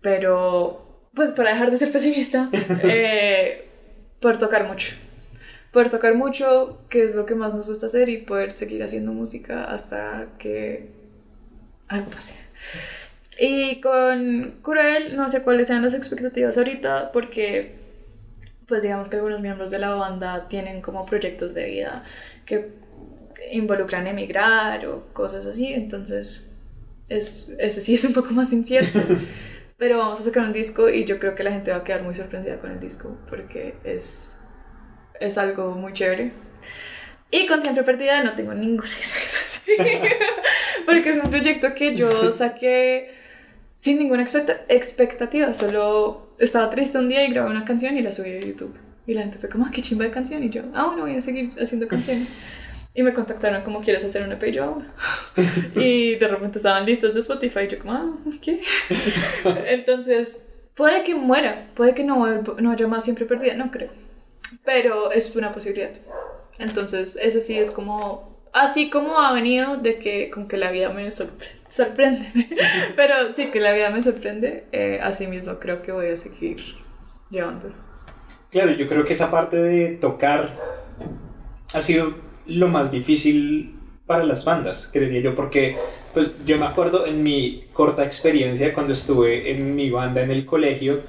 [0.00, 2.50] Pero pues para dejar de ser pesimista,
[2.82, 3.66] eh,
[4.20, 4.94] poder tocar mucho.
[5.72, 9.12] Poder tocar mucho, que es lo que más nos gusta hacer, y poder seguir haciendo
[9.12, 10.88] música hasta que
[11.88, 12.34] algo pase.
[13.38, 17.78] Y con Cruel, no sé cuáles sean las expectativas ahorita, porque
[18.66, 22.04] pues digamos que algunos miembros de la banda tienen como proyectos de vida
[22.46, 22.70] que
[23.50, 26.50] involucran emigrar o cosas así, entonces
[27.08, 29.00] es, ese sí es un poco más incierto.
[29.80, 32.02] Pero vamos a sacar un disco y yo creo que la gente va a quedar
[32.02, 34.36] muy sorprendida con el disco porque es,
[35.18, 36.32] es algo muy chévere.
[37.30, 40.16] Y con Siempre Perdida no tengo ninguna expectativa
[40.84, 43.14] porque es un proyecto que yo saqué
[43.76, 44.26] sin ninguna
[44.68, 48.76] expectativa, solo estaba triste un día y grabé una canción y la subí a YouTube.
[49.06, 50.44] Y la gente fue como, ah, qué chimba de canción.
[50.44, 52.36] Y yo, ah, bueno, voy a seguir haciendo canciones.
[53.00, 54.42] Y me contactaron como, ¿quieres hacer un EP?
[54.48, 55.42] Y yo, ah,
[55.74, 57.60] Y de repente estaban listas de Spotify.
[57.60, 58.60] Y yo como, ah, ¿qué?
[59.68, 63.88] Entonces, puede que muera, puede que no, no haya más siempre perdida, no creo.
[64.66, 65.92] Pero es una posibilidad.
[66.58, 70.90] Entonces, eso sí es como, así como ha venido de que con que la vida
[70.90, 71.58] me sorprende.
[71.70, 72.26] Sorprende,
[72.96, 76.60] pero sí que la vida me sorprende, eh, así mismo creo que voy a seguir
[77.30, 77.72] llevándolo.
[78.50, 80.58] Claro, yo creo que esa parte de tocar
[81.72, 85.76] ha sido lo más difícil para las bandas, creería yo, porque
[86.12, 90.44] pues, yo me acuerdo en mi corta experiencia cuando estuve en mi banda en el
[90.44, 91.02] colegio,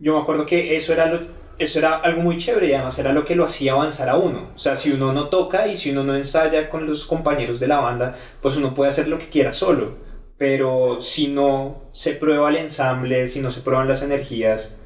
[0.00, 3.24] yo me acuerdo que eso era, eso era algo muy chévere y además era lo
[3.24, 4.50] que lo hacía avanzar a uno.
[4.56, 7.68] O sea, si uno no toca y si uno no ensaya con los compañeros de
[7.68, 9.98] la banda, pues uno puede hacer lo que quiera solo.
[10.36, 14.76] Pero si no se prueba el ensamble, si no se prueban las energías,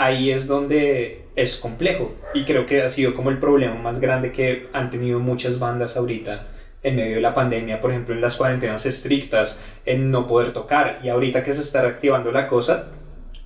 [0.00, 2.14] ahí es donde es complejo.
[2.34, 5.96] Y creo que ha sido como el problema más grande que han tenido muchas bandas
[5.96, 6.46] ahorita
[6.82, 11.00] en medio de la pandemia, por ejemplo, en las cuarentenas estrictas, en no poder tocar.
[11.02, 12.86] Y ahorita que se está reactivando la cosa,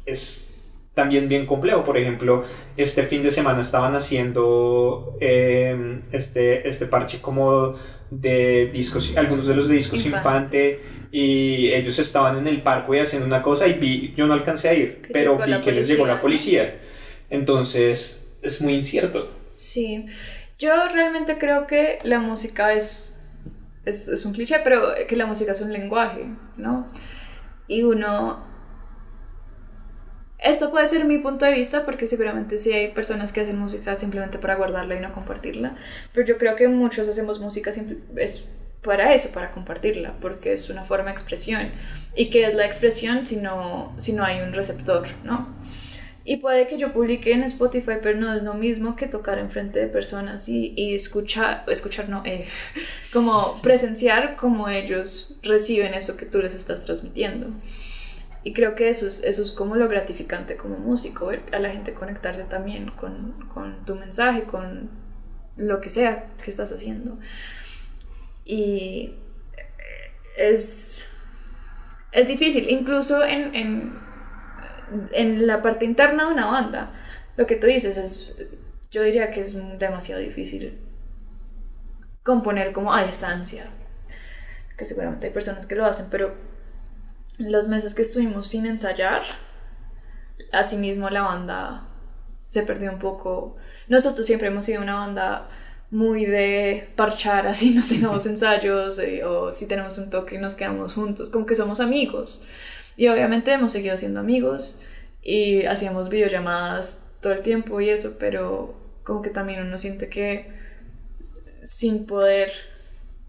[0.06, 0.54] es
[0.94, 1.84] también bien complejo.
[1.84, 2.44] Por ejemplo,
[2.76, 7.74] este fin de semana estaban haciendo eh, este, este parche como
[8.20, 10.80] de discos, algunos de los de discos Infante.
[11.10, 14.74] y ellos estaban en el parque haciendo una cosa y vi, yo no alcancé a
[14.74, 16.80] ir, pero vi que les llegó la policía.
[17.30, 19.30] Entonces es muy incierto.
[19.50, 20.06] Sí,
[20.58, 23.20] yo realmente creo que la música es,
[23.84, 26.92] es, es un cliché, pero que la música es un lenguaje, ¿no?
[27.66, 28.53] Y uno
[30.38, 33.94] esto puede ser mi punto de vista porque seguramente sí hay personas que hacen música
[33.96, 35.76] simplemente para guardarla y no compartirla,
[36.12, 37.70] pero yo creo que muchos hacemos música
[38.16, 38.44] es
[38.84, 41.70] para eso, para compartirla, porque es una forma de expresión.
[42.14, 45.48] ¿Y qué es la expresión si no, si no hay un receptor, no?
[46.26, 49.78] Y puede que yo publique en Spotify, pero no es lo mismo que tocar enfrente
[49.78, 52.46] de personas y, y escuchar, escuchar no, eh,
[53.12, 57.48] como presenciar cómo ellos reciben eso que tú les estás transmitiendo.
[58.44, 61.70] Y creo que eso es, eso es como lo gratificante como músico, ver a la
[61.70, 64.90] gente conectarse también con, con tu mensaje, con
[65.56, 67.18] lo que sea que estás haciendo.
[68.44, 69.14] Y
[70.36, 71.08] es,
[72.12, 73.98] es difícil, incluso en, en,
[75.12, 76.92] en, la parte interna de una banda.
[77.38, 78.36] Lo que tú dices es,
[78.90, 80.78] yo diría que es demasiado difícil
[82.22, 83.70] componer como a distancia,
[84.76, 86.34] que seguramente hay personas que lo hacen, pero
[87.38, 89.22] los meses que estuvimos sin ensayar,
[90.52, 91.88] asimismo la banda
[92.46, 93.56] se perdió un poco.
[93.88, 95.48] Nosotros siempre hemos sido una banda
[95.90, 100.94] muy de parchar así no tengamos ensayos eh, o si tenemos un toque nos quedamos
[100.94, 102.44] juntos, como que somos amigos.
[102.96, 104.80] Y obviamente hemos seguido siendo amigos
[105.22, 110.52] y hacíamos videollamadas todo el tiempo y eso, pero como que también uno siente que
[111.62, 112.52] sin poder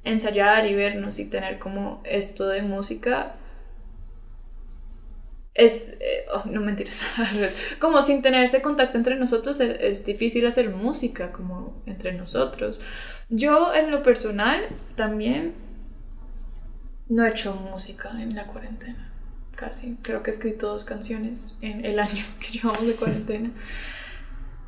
[0.04, 3.36] ensayar y vernos y tener como esto de música,
[5.56, 7.06] es, eh, oh, no mentiras,
[7.80, 12.82] como sin tener ese contacto entre nosotros es, difícil hacer música como entre nosotros.
[13.30, 15.56] Yo en lo personal también
[17.08, 19.13] no he hecho música en la cuarentena,
[19.56, 19.98] casi.
[20.02, 23.52] Creo que he escrito dos canciones en el año que llevamos de cuarentena.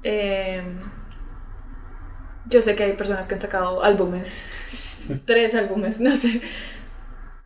[0.03, 0.79] Em,
[2.45, 4.45] yo sé que hay personas que han sacado álbumes,
[5.25, 6.41] tres álbumes, no sé,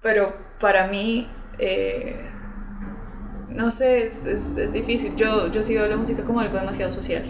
[0.03, 1.27] pero para mí...
[1.57, 2.29] Eh,
[3.53, 5.15] no sé, es, es, es, difícil.
[5.15, 7.23] Yo, yo sí veo la música como algo demasiado social.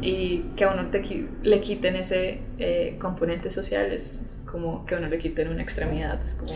[0.00, 4.98] Y que a uno te, le quiten ese eh, componente social es como que a
[4.98, 6.22] uno le quiten una extremidad.
[6.22, 6.52] Es como,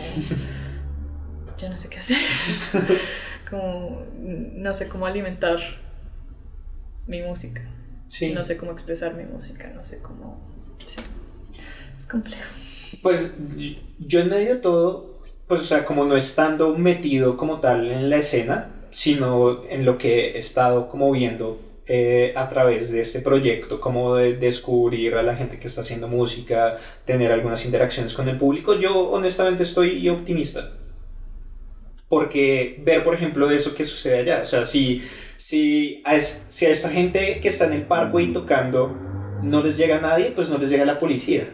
[1.57, 2.17] yo no sé qué hacer.
[3.49, 5.59] como, no sé cómo alimentar
[7.07, 7.61] mi música.
[8.09, 8.33] Sí.
[8.33, 10.39] No sé cómo expresar mi música, no sé cómo...
[10.85, 10.97] Sí.
[11.97, 12.43] Es complejo.
[13.01, 13.33] Pues
[13.99, 15.16] yo en medio de todo
[15.47, 19.97] pues o sea, como no estando metido como tal en la escena, sino en lo
[19.97, 25.23] que he estado como viendo eh, a través de este proyecto, como de descubrir a
[25.23, 30.07] la gente que está haciendo música, tener algunas interacciones con el público, yo honestamente estoy
[30.09, 30.73] optimista.
[32.09, 35.01] Porque ver, por ejemplo, eso que sucede allá, o sea, si,
[35.37, 38.95] si, a, si a esta gente que está en el parque y tocando
[39.43, 41.47] no les llega nadie, pues no les llega la policía.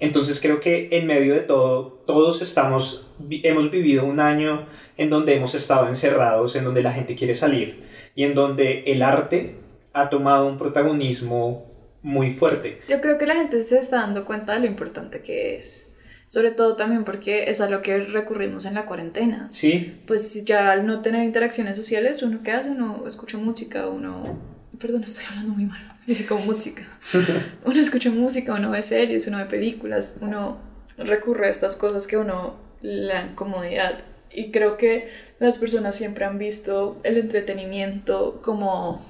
[0.00, 5.34] Entonces creo que en medio de todo, todos estamos, hemos vivido un año en donde
[5.34, 7.84] hemos estado encerrados, en donde la gente quiere salir
[8.14, 9.56] y en donde el arte
[9.92, 11.70] ha tomado un protagonismo
[12.02, 12.80] muy fuerte.
[12.88, 15.94] Yo creo que la gente se está dando cuenta de lo importante que es.
[16.28, 19.48] Sobre todo también porque es a lo que recurrimos en la cuarentena.
[19.50, 24.38] Sí, Pues ya al no tener interacciones sociales, uno qué hace, uno escucha música, uno...
[24.78, 25.89] Perdón, estoy hablando muy mal.
[26.28, 26.82] Como música.
[27.64, 30.58] Uno escucha música, uno ve series, uno ve películas, uno
[30.96, 34.00] recurre a estas cosas que uno le dan comodidad.
[34.32, 39.04] Y creo que las personas siempre han visto el entretenimiento como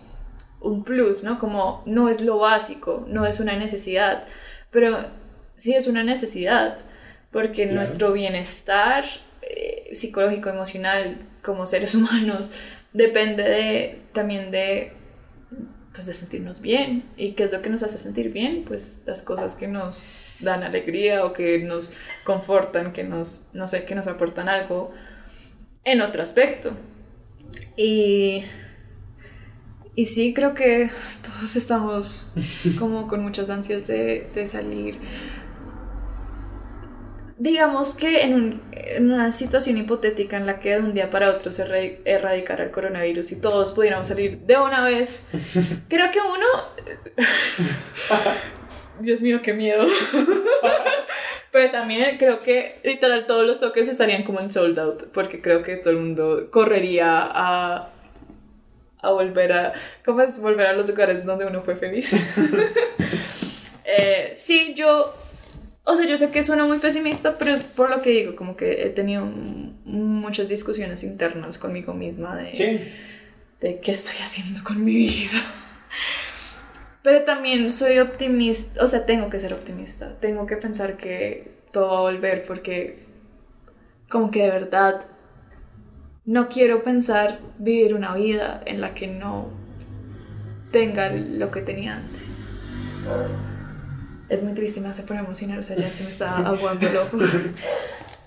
[0.61, 1.39] un plus, ¿no?
[1.39, 4.27] Como no es lo básico, no es una necesidad,
[4.71, 4.99] pero
[5.57, 6.79] sí es una necesidad,
[7.33, 7.77] porque Claro.
[7.77, 9.05] nuestro bienestar
[9.43, 12.53] eh, psicológico, emocional, como seres humanos,
[12.93, 14.93] depende de, también de,
[15.93, 17.05] pues, de sentirnos bien.
[17.17, 18.65] ¿Y qué es lo que nos hace sentir bien?
[18.67, 23.85] Pues las cosas que nos dan alegría o que nos confortan, que nos, no sé,
[23.85, 24.93] que nos aportan algo
[25.85, 26.73] en otro aspecto.
[27.77, 28.45] Y,
[29.95, 30.91] y sí, creo que
[31.23, 32.35] todos estamos
[32.79, 34.99] como con muchas ansias de, de salir.
[37.43, 41.31] Digamos que en, un- en una situación hipotética en la que de un día para
[41.31, 41.63] otro se
[42.05, 45.27] erradicara el coronavirus y todos pudiéramos salir de una vez,
[45.89, 46.47] creo que uno...
[49.01, 49.87] Dios mío, qué miedo.
[51.51, 55.63] Pero también creo que literal todos los toques estarían como en sold out, porque creo
[55.63, 57.89] que todo el mundo correría a,
[59.01, 59.73] a volver a...
[60.05, 60.39] ¿Cómo es?
[60.39, 62.15] Volver a los lugares donde uno fue feliz.
[63.87, 65.15] Eh, sí, yo...
[65.91, 68.57] O sea, yo sé que suena muy pesimista, pero es por lo que digo, como
[68.57, 72.81] que he tenido muchas discusiones internas conmigo misma de sí.
[73.61, 75.43] de qué estoy haciendo con mi vida.
[77.03, 81.93] Pero también soy optimista, o sea, tengo que ser optimista, tengo que pensar que todo
[81.93, 83.07] va a volver porque
[84.09, 85.07] como que de verdad
[86.25, 89.49] no quiero pensar vivir una vida en la que no
[90.71, 92.45] tenga lo que tenía antes.
[94.31, 96.97] Es muy triste, me hace poner emocional, o sea, ya se me está aguando el
[96.97, 97.19] ojo.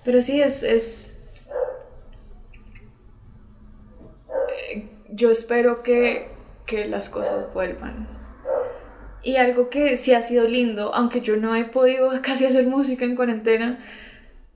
[0.03, 1.17] Pero sí, es, es,
[5.09, 6.27] yo espero que,
[6.65, 8.07] que las cosas vuelvan.
[9.21, 13.05] Y algo que sí ha sido lindo, aunque yo no he podido casi hacer música
[13.05, 13.79] en cuarentena,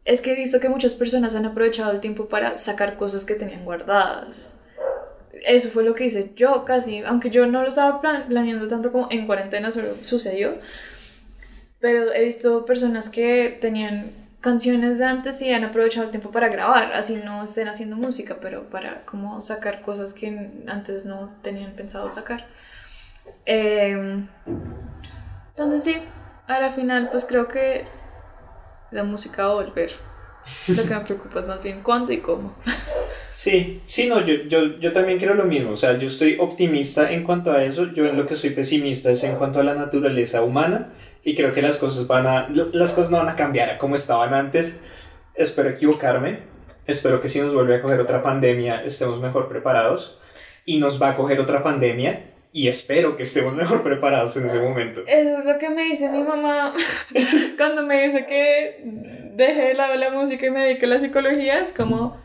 [0.06, 3.36] es que he visto que muchas personas han aprovechado el tiempo para sacar cosas que
[3.36, 4.58] tenían guardadas.
[5.46, 8.92] Eso fue lo que hice yo casi, aunque yo no lo estaba plan- planeando tanto
[8.92, 10.56] como en cuarentena, solo sucedió.
[11.80, 14.12] Pero he visto personas que tenían
[14.42, 18.38] canciones de antes y han aprovechado el tiempo para grabar, así no estén haciendo música,
[18.42, 22.48] pero para como sacar cosas que antes no tenían pensado sacar.
[23.46, 24.24] Eh,
[25.50, 25.98] entonces sí,
[26.48, 27.86] a la final pues creo que
[28.92, 29.92] la música va a volver.
[30.70, 32.56] Lo que me preocupa es más bien cuándo y cómo.
[33.32, 35.72] Sí, sí, no, yo, yo, yo también creo lo mismo.
[35.72, 37.92] O sea, yo estoy optimista en cuanto a eso.
[37.92, 40.90] Yo en lo que soy pesimista es en cuanto a la naturaleza humana.
[41.24, 42.48] Y creo que las cosas van a.
[42.50, 44.80] Las cosas no van a cambiar a como estaban antes.
[45.36, 46.40] Espero equivocarme.
[46.86, 50.18] Espero que si nos vuelve a coger otra pandemia estemos mejor preparados.
[50.66, 52.32] Y nos va a coger otra pandemia.
[52.54, 55.04] Y espero que estemos mejor preparados en ese momento.
[55.06, 56.74] Eso es lo que me dice mi mamá
[57.58, 58.82] cuando me dice que
[59.36, 61.60] deje de lado la música y me dedique a la psicología.
[61.60, 62.18] Es como,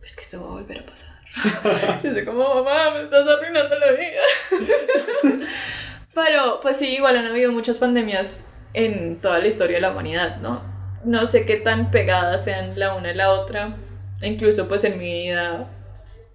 [0.00, 1.18] pues que esto va a volver a pasar.
[2.02, 4.20] Yo soy como, mamá, me estás arruinando la vida.
[6.24, 10.38] Pero, pues sí, igual han habido muchas pandemias en toda la historia de la humanidad,
[10.38, 10.62] ¿no?
[11.04, 13.76] No sé qué tan pegadas sean la una y la otra.
[14.20, 15.68] Incluso, pues en mi vida,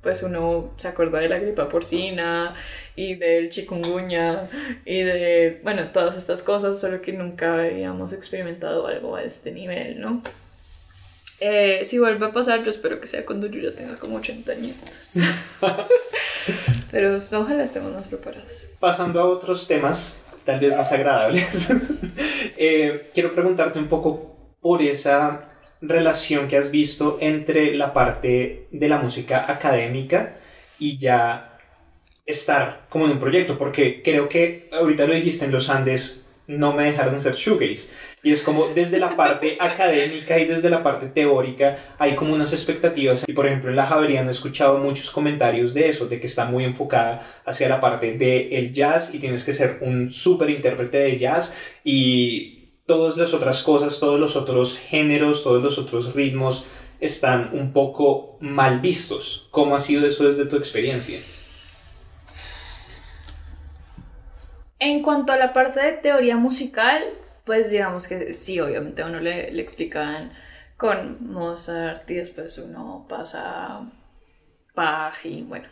[0.02, 2.56] pues uno se acuerda de la gripa porcina
[2.96, 4.48] y del chikungunya
[4.86, 10.00] y de, bueno, todas estas cosas, solo que nunca habíamos experimentado algo a este nivel,
[10.00, 10.22] ¿no?
[11.46, 14.50] Eh, si vuelve a pasar, yo espero que sea cuando yo ya tenga como 80
[14.50, 15.16] añitos.
[16.92, 18.70] Pero ojalá estemos más preparados.
[18.80, 21.70] Pasando a otros temas, tal vez más agradables,
[22.58, 25.50] eh, quiero preguntarte un poco por esa
[25.82, 30.38] relación que has visto entre la parte de la música académica
[30.80, 31.60] y ya
[32.26, 36.72] estar como en un proyecto, porque creo que ahorita lo dijiste en los Andes, no
[36.72, 37.90] me dejaron ser shoegaze.
[38.24, 42.54] Y es como desde la parte académica y desde la parte teórica hay como unas
[42.54, 43.24] expectativas.
[43.28, 46.46] Y por ejemplo en la Javeriana he escuchado muchos comentarios de eso, de que está
[46.46, 51.18] muy enfocada hacia la parte del jazz y tienes que ser un súper intérprete de
[51.18, 56.66] jazz y todas las otras cosas, todos los otros géneros, todos los otros ritmos
[57.00, 59.48] están un poco mal vistos.
[59.52, 61.20] ¿Cómo ha sido eso desde tu experiencia?
[64.80, 67.02] En cuanto a la parte de teoría musical,
[67.46, 70.32] pues digamos que sí, obviamente a uno le, le explican
[70.78, 73.92] con Mozart y después uno pasa a
[74.76, 75.68] Bach y bueno.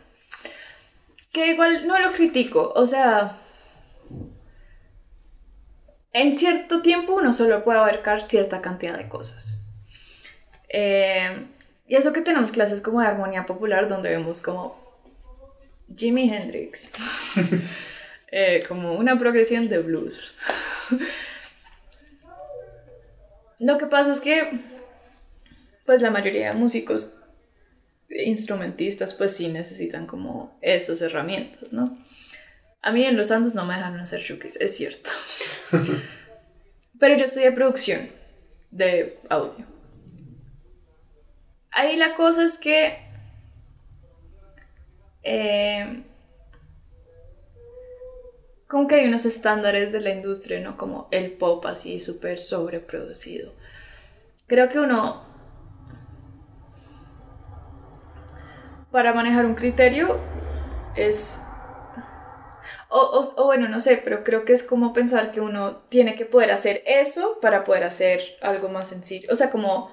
[1.32, 3.38] Que igual no lo critico, o sea,
[6.12, 9.64] en cierto tiempo uno solo puede abarcar cierta cantidad de cosas.
[10.68, 11.46] Eh,
[11.86, 14.80] y eso que tenemos clases como de armonía popular donde vemos como
[15.94, 16.92] Jimi Hendrix,
[18.32, 20.36] eh, como una progresión de blues.
[23.62, 24.58] Lo que pasa es que,
[25.86, 27.14] pues la mayoría de músicos,
[28.08, 31.96] instrumentistas, pues sí necesitan como esas herramientas, ¿no?
[32.82, 35.10] A mí en los Andes no me dejan hacer shukis, es cierto.
[36.98, 38.10] Pero yo estudié producción
[38.72, 39.64] de audio.
[41.70, 42.98] Ahí la cosa es que
[45.22, 46.02] eh,
[48.72, 50.78] como que hay unos estándares de la industria, ¿no?
[50.78, 53.52] Como el pop así súper sobreproducido.
[54.46, 55.26] Creo que uno,
[58.90, 60.18] para manejar un criterio,
[60.96, 61.42] es...
[62.88, 66.24] O, o, bueno, no sé, pero creo que es como pensar que uno tiene que
[66.24, 69.28] poder hacer eso para poder hacer algo más sencillo.
[69.30, 69.90] O sea, como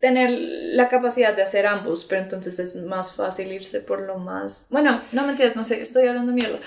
[0.00, 4.68] tener la capacidad de hacer ambos, pero entonces es más fácil irse por lo más...
[4.70, 6.58] Bueno, no mentiras, no sé, estoy hablando mierda.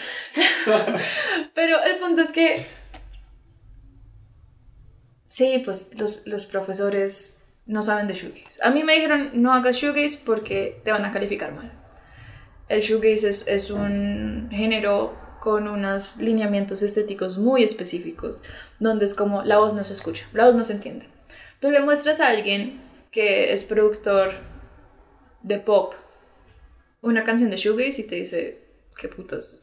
[1.53, 2.67] pero el punto es que...
[5.29, 8.59] Sí, pues los, los profesores no saben de shoegaze.
[8.63, 11.71] A mí me dijeron, no hagas shoegaze porque te van a calificar mal.
[12.67, 18.43] El shoegaze es, es un género con unos lineamientos estéticos muy específicos,
[18.79, 21.07] donde es como la voz no se escucha, la voz no se entiende.
[21.59, 24.33] Tú le muestras a alguien que es productor
[25.43, 25.93] de pop
[27.01, 28.61] una canción de shoegaze y te dice,
[28.97, 29.61] ¿qué putas?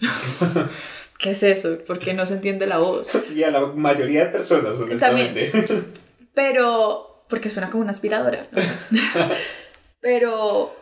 [1.18, 1.78] ¿Qué es eso?
[1.86, 3.12] Porque no se entiende la voz.
[3.34, 5.52] Y a la mayoría de personas, honestamente.
[6.34, 8.46] Pero, porque suena como una aspiradora.
[8.50, 8.72] No sé.
[10.00, 10.76] Pero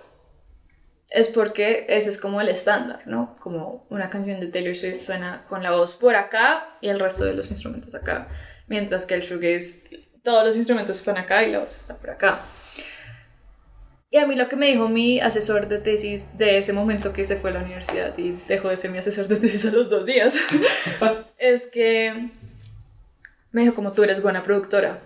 [1.08, 3.36] es porque ese es como el estándar, ¿no?
[3.38, 7.24] Como una canción de Taylor Swift suena con la voz por acá y el resto
[7.24, 8.28] de los instrumentos acá.
[8.66, 12.40] Mientras que el shoegaze, todos los instrumentos están acá y la voz está por acá.
[14.10, 17.24] Y a mí lo que me dijo mi asesor de tesis de ese momento que
[17.24, 19.88] se fue a la universidad y dejó de ser mi asesor de tesis a los
[19.88, 20.34] dos días,
[21.38, 22.30] es que
[23.52, 24.98] me dijo como tú eres buena productora,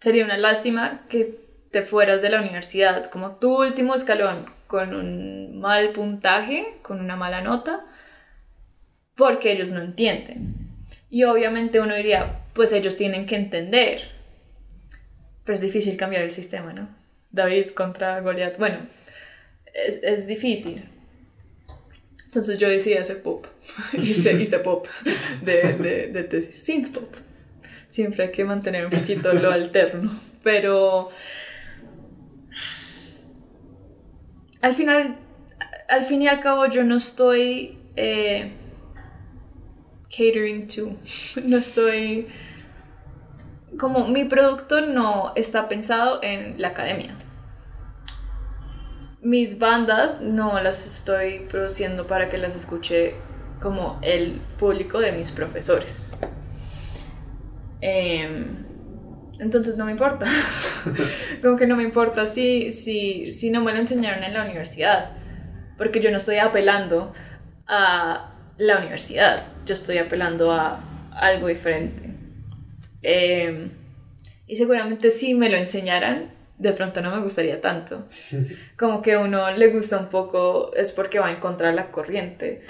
[0.00, 1.38] sería una lástima que
[1.70, 7.16] te fueras de la universidad como tu último escalón con un mal puntaje, con una
[7.16, 7.84] mala nota,
[9.14, 10.54] porque ellos no entienden.
[11.10, 14.00] Y obviamente uno diría, pues ellos tienen que entender,
[15.44, 16.88] pero es difícil cambiar el sistema, ¿no?
[17.30, 18.58] David contra Goliath.
[18.58, 18.78] Bueno,
[19.74, 20.88] es, es difícil.
[22.24, 23.46] Entonces yo decidí hacer pop.
[23.92, 24.88] hice, hice pop
[25.42, 26.56] de, de, de tesis.
[26.56, 27.14] Synth pop.
[27.88, 30.18] Siempre hay que mantener un poquito lo alterno.
[30.42, 31.10] Pero
[34.60, 35.16] al final,
[35.88, 38.52] al fin y al cabo, yo no estoy eh,
[40.10, 40.96] catering to.
[41.44, 42.26] No estoy.
[43.78, 47.16] Como mi producto no está pensado en la academia
[49.26, 53.14] mis bandas no las estoy produciendo para que las escuche
[53.60, 56.16] como el público de mis profesores.
[57.80, 58.64] Em,
[59.40, 60.26] entonces no me importa.
[61.42, 65.16] como que no me importa si, si, si no me lo enseñaron en la universidad.
[65.76, 67.12] Porque yo no estoy apelando
[67.66, 69.42] a la universidad.
[69.64, 72.14] Yo estoy apelando a algo diferente.
[73.08, 73.70] Em,
[74.48, 78.08] y seguramente si me lo enseñaran, de pronto no me gustaría tanto.
[78.76, 82.62] Como que uno le gusta un poco es porque va a encontrar la corriente.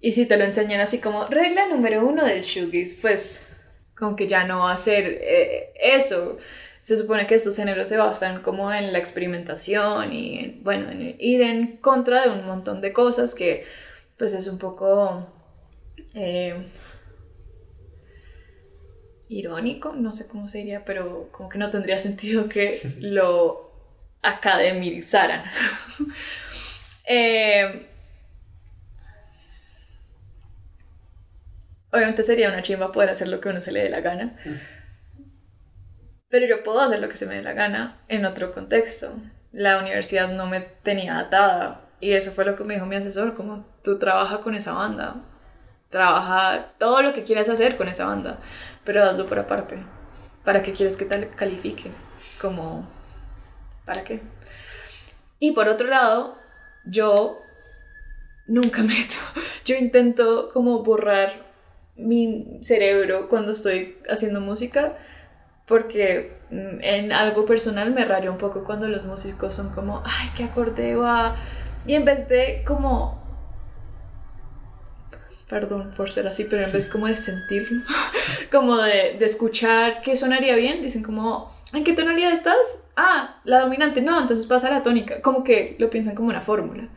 [0.00, 3.48] Y si te lo enseñan así como regla número uno del shoegaze, pues
[3.94, 6.38] como que ya no va a ser eh, eso.
[6.80, 11.42] Se supone que estos géneros se basan como en la experimentación y, bueno, en ir
[11.42, 13.66] en contra de un montón de cosas que
[14.16, 15.28] pues es un poco...
[16.14, 16.54] Eh,
[19.30, 23.70] irónico, no sé cómo se diría, pero como que no tendría sentido que lo
[24.22, 25.42] academizaran.
[27.06, 27.86] eh,
[31.92, 34.36] obviamente sería una chimba poder hacer lo que uno se le dé la gana.
[36.28, 39.14] Pero yo puedo hacer lo que se me dé la gana en otro contexto.
[39.52, 41.88] La universidad no me tenía atada.
[42.00, 45.24] Y eso fue lo que me dijo mi asesor, como tú trabajas con esa banda.
[45.90, 48.38] Trabaja todo lo que quieras hacer con esa banda
[48.84, 49.78] pero hazlo por aparte.
[50.44, 51.90] ¿Para qué quieres que te califique?
[52.40, 52.88] Como,
[53.84, 54.20] ¿para qué?
[55.38, 56.36] Y por otro lado,
[56.84, 57.40] yo
[58.46, 59.14] nunca meto,
[59.64, 61.50] yo intento como borrar
[61.96, 64.96] mi cerebro cuando estoy haciendo música,
[65.66, 70.30] porque mm, en algo personal me rayo un poco cuando los músicos son como, ay,
[70.36, 71.36] qué acorde va.
[71.86, 73.19] Y en vez de como
[75.50, 77.82] perdón por ser así, pero en vez como de sentirlo,
[78.52, 82.84] como de, de, escuchar qué sonaría bien, dicen como, ¿en qué tonalidad estás?
[82.96, 86.40] Ah, la dominante, no, entonces pasa a la tónica, como que lo piensan como una
[86.40, 86.88] fórmula.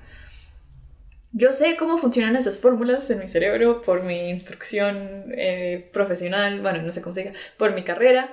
[1.31, 6.83] Yo sé cómo funcionan esas fórmulas en mi cerebro por mi instrucción eh, profesional, bueno,
[6.83, 8.31] no sé cómo se diga, por mi carrera,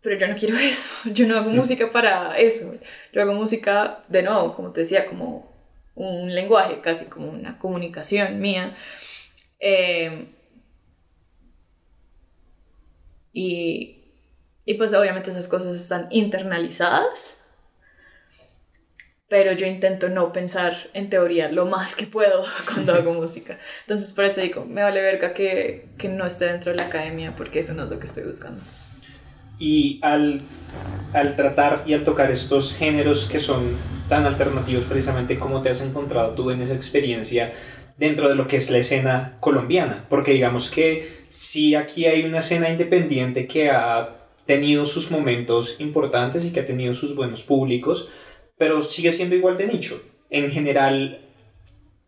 [0.00, 2.72] pero yo no quiero eso, yo no hago música para eso,
[3.12, 5.52] yo hago música, de nuevo, como te decía, como
[5.96, 8.76] un lenguaje, casi como una comunicación mía.
[9.66, 10.26] Eh,
[13.32, 13.96] y,
[14.66, 17.44] y pues obviamente esas cosas están internalizadas
[19.28, 23.58] pero yo intento no pensar en teoría lo más que puedo cuando hago música.
[23.80, 27.34] Entonces por eso digo, me vale verga que, que no esté dentro de la academia
[27.36, 28.60] porque eso no es lo que estoy buscando.
[29.58, 30.42] Y al,
[31.12, 33.76] al tratar y al tocar estos géneros que son
[34.08, 37.52] tan alternativos precisamente, ¿cómo te has encontrado tú en esa experiencia
[37.96, 40.06] dentro de lo que es la escena colombiana?
[40.08, 46.44] Porque digamos que si aquí hay una escena independiente que ha tenido sus momentos importantes
[46.44, 48.08] y que ha tenido sus buenos públicos,
[48.58, 50.02] pero sigue siendo igual de nicho.
[50.30, 51.20] En general,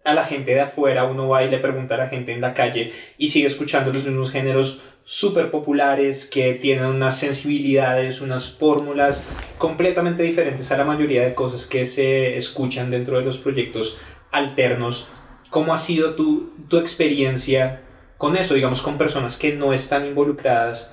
[0.05, 2.55] a la gente de afuera uno va y le pregunta a la gente en la
[2.55, 9.23] calle y sigue escuchando los mismos géneros súper populares que tienen unas sensibilidades, unas fórmulas
[9.59, 13.97] completamente diferentes a la mayoría de cosas que se escuchan dentro de los proyectos
[14.33, 15.09] alternos.
[15.51, 17.83] ¿Cómo ha sido tu, tu experiencia
[18.19, 20.93] con eso, digamos, con personas que no están involucradas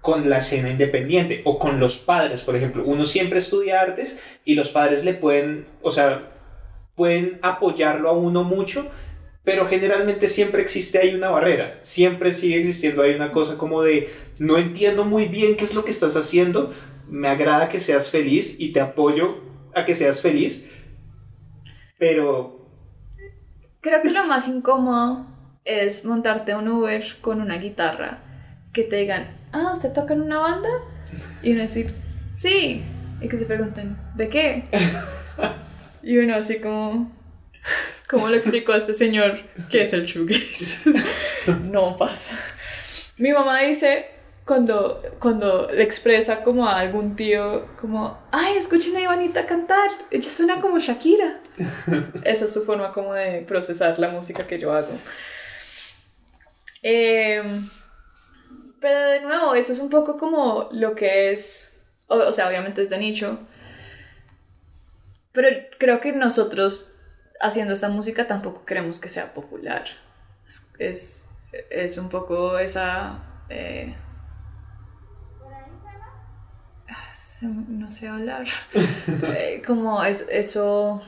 [0.00, 2.84] con la escena independiente o con los padres, por ejemplo.
[2.84, 6.32] Uno siempre estudia artes y los padres le pueden, o sea,
[6.94, 8.86] pueden apoyarlo a uno mucho,
[9.44, 14.10] pero generalmente siempre existe ahí una barrera, siempre sigue existiendo ahí una cosa como de
[14.38, 16.72] no entiendo muy bien qué es lo que estás haciendo,
[17.08, 19.38] me agrada que seas feliz y te apoyo
[19.74, 20.66] a que seas feliz,
[21.98, 22.59] pero...
[23.80, 25.26] Creo que lo más incómodo
[25.64, 28.18] es montarte un Uber con una guitarra
[28.74, 30.68] que te digan, ah, ¿usted toca en una banda?
[31.42, 31.94] Y uno decir,
[32.30, 32.84] sí.
[33.22, 34.64] Y que te pregunten, ¿de qué?
[36.02, 37.12] Y uno así como,
[38.08, 40.90] ¿cómo le explicó a este señor qué es el shoegaze?
[41.70, 42.34] no pasa.
[43.18, 44.06] Mi mamá dice,
[44.46, 50.30] cuando, cuando le expresa como a algún tío, como, ay, escuchen a Ivanita cantar, ella
[50.30, 51.40] suena como Shakira.
[52.24, 54.92] Esa es su forma como de procesar la música que yo hago.
[56.82, 57.42] Eh,
[58.80, 61.72] pero de nuevo, eso es un poco como lo que es,
[62.06, 63.38] o, sea, obviamente es de nicho,
[65.32, 65.48] pero
[65.78, 66.96] creo que nosotros
[67.40, 69.84] haciendo esta música tampoco queremos que sea popular.
[70.78, 71.30] Es,
[71.70, 73.22] es, un poco esa...
[73.48, 73.94] Eh,
[77.42, 78.46] no sé hablar.
[79.22, 81.02] Eh, como es, eso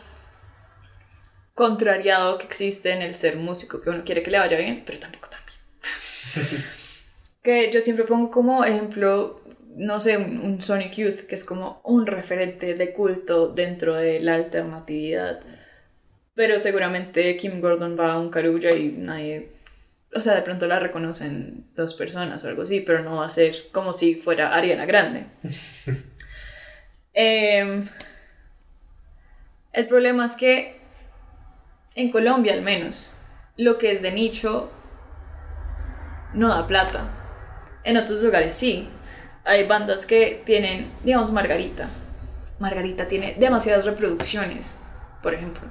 [1.55, 4.99] contrariado que existe en el ser músico, que uno quiere que le vaya bien, pero
[4.99, 6.65] tampoco tan bien.
[7.43, 9.43] que yo siempre pongo como ejemplo,
[9.77, 14.35] no sé, un, Sonic Youth, que es como un referente de culto dentro de la
[14.35, 15.41] alternatividad.
[16.35, 19.51] Pero seguramente Kim Gordon va a un carulla y nadie,
[20.15, 23.31] o sea, de pronto la reconocen dos personas o algo así, pero no va a
[23.31, 25.27] ser como si fuera Ariana Grande.
[27.15, 27.87] Em,
[29.75, 30.82] el problema es que
[31.95, 33.19] en Colombia al menos,
[33.57, 34.71] lo que es de nicho
[36.35, 37.11] no da plata.
[37.85, 38.89] En otros lugares sí.
[39.45, 41.91] Hay bandas que tienen, digamos, Margarita.
[42.59, 44.81] Margarita tiene demasiadas reproducciones,
[45.23, 45.69] por ejemplo.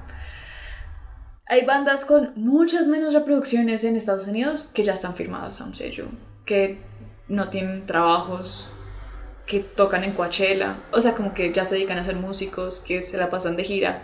[1.45, 5.73] Hay bandas con muchas menos reproducciones en Estados Unidos que ya están firmadas a un
[5.73, 6.07] sello,
[6.45, 6.81] que
[7.27, 8.71] no tienen trabajos,
[9.45, 13.01] que tocan en Coachella, o sea, como que ya se dedican a ser músicos, que
[13.01, 14.03] se la pasan de gira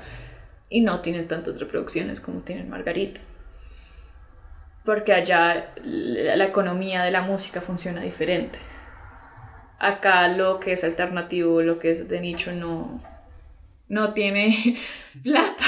[0.70, 3.22] y no tienen tantas reproducciones como tienen Margarita
[4.88, 8.58] porque allá la economía de la música funciona diferente.
[9.80, 13.04] Acá lo que es alternativo, lo que es de nicho, no,
[13.90, 14.78] no tiene
[15.24, 15.66] plata,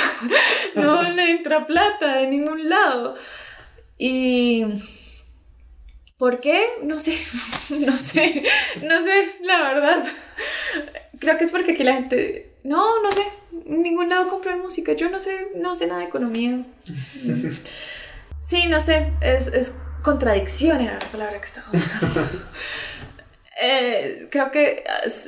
[0.76, 3.18] no le entra plata de ningún lado.
[3.98, 4.66] Y...
[6.18, 6.66] ¿Por qué?
[6.84, 7.12] No sé,
[7.78, 8.44] no sé,
[8.82, 10.06] no sé, la verdad.
[11.20, 13.24] Creo que es porque aquí la gente, no, no sé,
[13.66, 16.64] en ningún lado compran música, yo no sé, no sé nada de economía.
[18.42, 22.22] Sí, no sé, es, es contradicción era la palabra que estaba usando.
[23.62, 25.28] Eh, creo que es,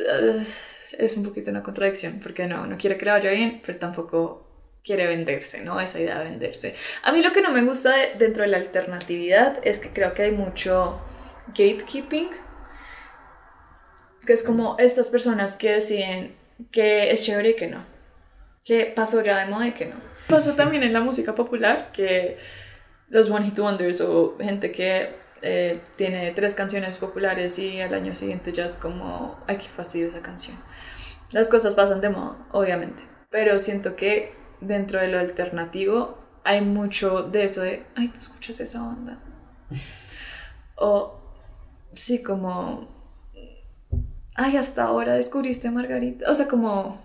[0.98, 4.48] es, un poquito una contradicción, porque no, no quiere que le vaya bien, pero tampoco
[4.86, 5.82] quiere venderse, ¿no?
[5.82, 6.74] Esa idea de venderse.
[7.04, 10.14] A mí lo que no me gusta de- dentro de la alternatividad es que creo
[10.14, 11.02] que hay mucho
[11.50, 12.30] gatekeeping,
[14.26, 16.34] que es como estas personas que deciden
[16.72, 17.86] que es chévere y que no,
[18.64, 19.96] que pasó ya de moda y que no.
[20.28, 22.38] Pasa también en la música popular que
[23.10, 28.16] los One Hit Wonders o gente que eh, tiene tres canciones populares y al año
[28.16, 30.58] siguiente ya es como, ay, qué fastidio esa canción.
[31.32, 37.24] Las cosas pasan de moda, obviamente, pero siento que dentro de lo alternativo hay mucho
[37.24, 39.20] de eso de, ay, tú escuchas esa banda.
[40.84, 41.22] O,
[41.94, 43.01] sí, como,
[44.36, 46.30] ay, hasta ahora descubriste a Margarita.
[46.30, 47.00] O sea, como,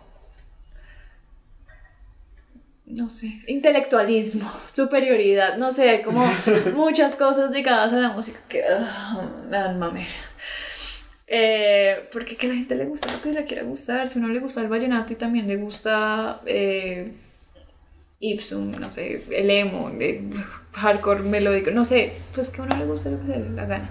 [2.87, 6.25] no sé, intelectualismo, superioridad, no sé, como
[6.75, 10.09] muchas cosas ligadas a la música que ugh, me dan mamera.
[11.29, 14.07] Eh, porque que a la gente le gusta lo que le quiera gustar.
[14.09, 17.13] Si uno le gusta el vallenato y también le gusta eh,
[18.21, 20.31] Ipsum, no sé, el emo, el
[20.73, 23.51] hardcore melódico, no sé, pues que a uno le gusta lo que se le dé
[23.51, 23.91] la gana.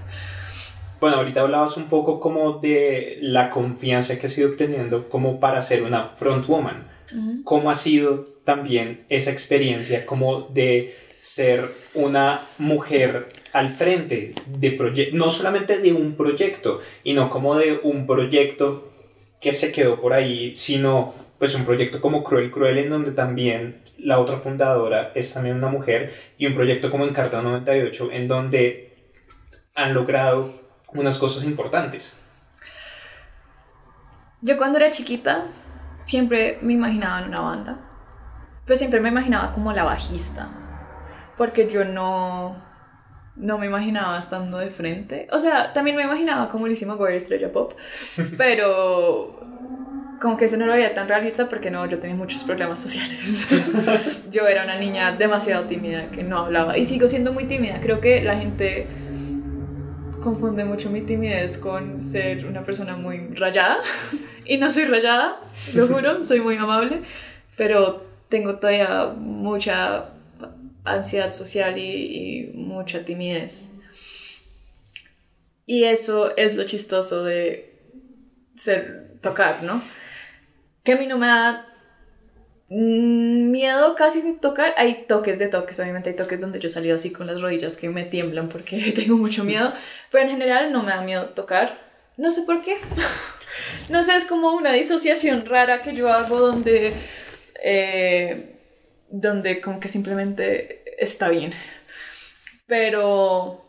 [1.06, 5.62] Bueno, ahorita hablabas un poco como de la confianza que has ido obteniendo como para
[5.62, 6.88] ser una frontwoman.
[7.16, 7.44] Ujú.
[7.44, 15.30] ¿Cómo ha sido también esa experiencia como de ser una mujer al frente de no
[15.30, 18.92] solamente de un proyecto, y no como de un proyecto
[19.40, 23.76] que se quedó por ahí, sino pues un proyecto como Cruel Cruel en donde también
[24.00, 28.90] la otra fundadora es también una mujer y un proyecto como Encarta 98 en donde
[29.76, 30.65] han logrado
[30.96, 32.16] unas cosas importantes.
[34.42, 35.46] Yo cuando era chiquita
[36.02, 37.80] siempre me imaginaba en una banda,
[38.66, 40.50] pero siempre me imaginaba como la bajista,
[41.38, 42.56] porque yo no,
[43.36, 45.28] no me imaginaba estando de frente.
[45.32, 47.74] O sea, también me imaginaba como Lizzie McGuire estrella pop,
[48.38, 49.40] pero
[50.22, 53.48] como que eso no lo veía tan realista porque no, yo tenía muchos problemas sociales.
[54.32, 57.80] yo era una niña demasiado tímida que no hablaba y sigo siendo muy tímida.
[57.82, 58.88] Creo que la gente
[60.26, 63.78] confunde mucho mi timidez con ser una persona muy rayada.
[64.46, 65.40] y no soy rayada,
[65.76, 67.04] lo juro, soy muy amable,
[67.56, 70.10] pero tengo todavía mucha
[70.84, 73.70] ansiedad social y, y mucha timidez.
[75.68, 77.80] Y eso es lo chistoso de
[78.56, 79.82] ser tocar, ¿no?
[80.84, 81.68] Que a mí no me da
[82.70, 84.74] miedo casi tocar.
[84.78, 87.78] Hay toques de toques, obviamente hay toques donde yo he salido así con las rodillas
[87.78, 89.74] que me tiemblan porque tengo mucho miedo,
[90.12, 91.84] pero en general no me da miedo tocar.
[92.18, 92.78] No sé por qué.
[93.90, 96.94] no sé, es como una disociación rara que yo hago donde,
[97.62, 98.58] eh,
[99.10, 101.54] donde como que simplemente está bien.
[102.68, 103.62] Pero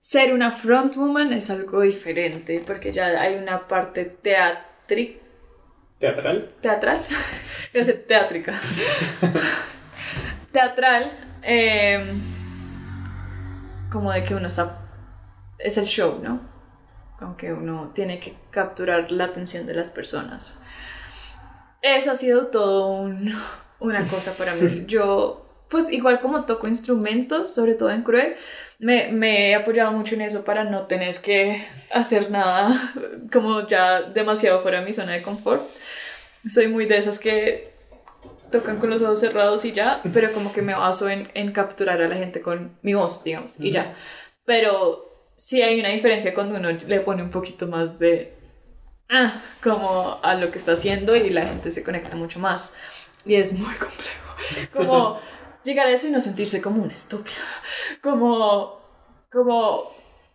[0.00, 5.20] ser una frontwoman es algo diferente porque ya hay una parte teatri
[5.98, 6.54] ¿Teatral?
[6.60, 7.04] teatral,
[7.72, 8.52] iba a teátrica,
[10.52, 12.14] teatral, eh,
[13.90, 14.78] como de que uno está,
[15.58, 16.40] es el show, ¿no?
[17.18, 20.58] Como que uno tiene que capturar la atención de las personas.
[21.80, 23.32] Eso ha sido todo un-
[23.80, 24.84] una cosa para mí.
[24.86, 25.43] Yo,
[25.74, 28.36] pues igual como toco instrumentos, sobre todo en Cruel,
[28.78, 32.94] me, me he apoyado mucho en eso para no tener que hacer nada
[33.32, 35.68] como ya demasiado fuera de mi zona de confort.
[36.48, 37.72] Soy muy de esas que
[38.52, 42.00] tocan con los ojos cerrados y ya, pero como que me baso en, en capturar
[42.00, 43.96] a la gente con mi voz, digamos, y ya.
[44.44, 48.32] Pero sí hay una diferencia cuando uno le pone un poquito más de...
[49.08, 52.76] Ah, como a lo que está haciendo y la gente se conecta mucho más.
[53.24, 54.70] Y es muy complejo.
[54.72, 55.20] Como
[55.64, 57.34] llegar a eso y no sentirse como una estúpida.
[58.02, 58.80] Como,
[59.30, 59.90] como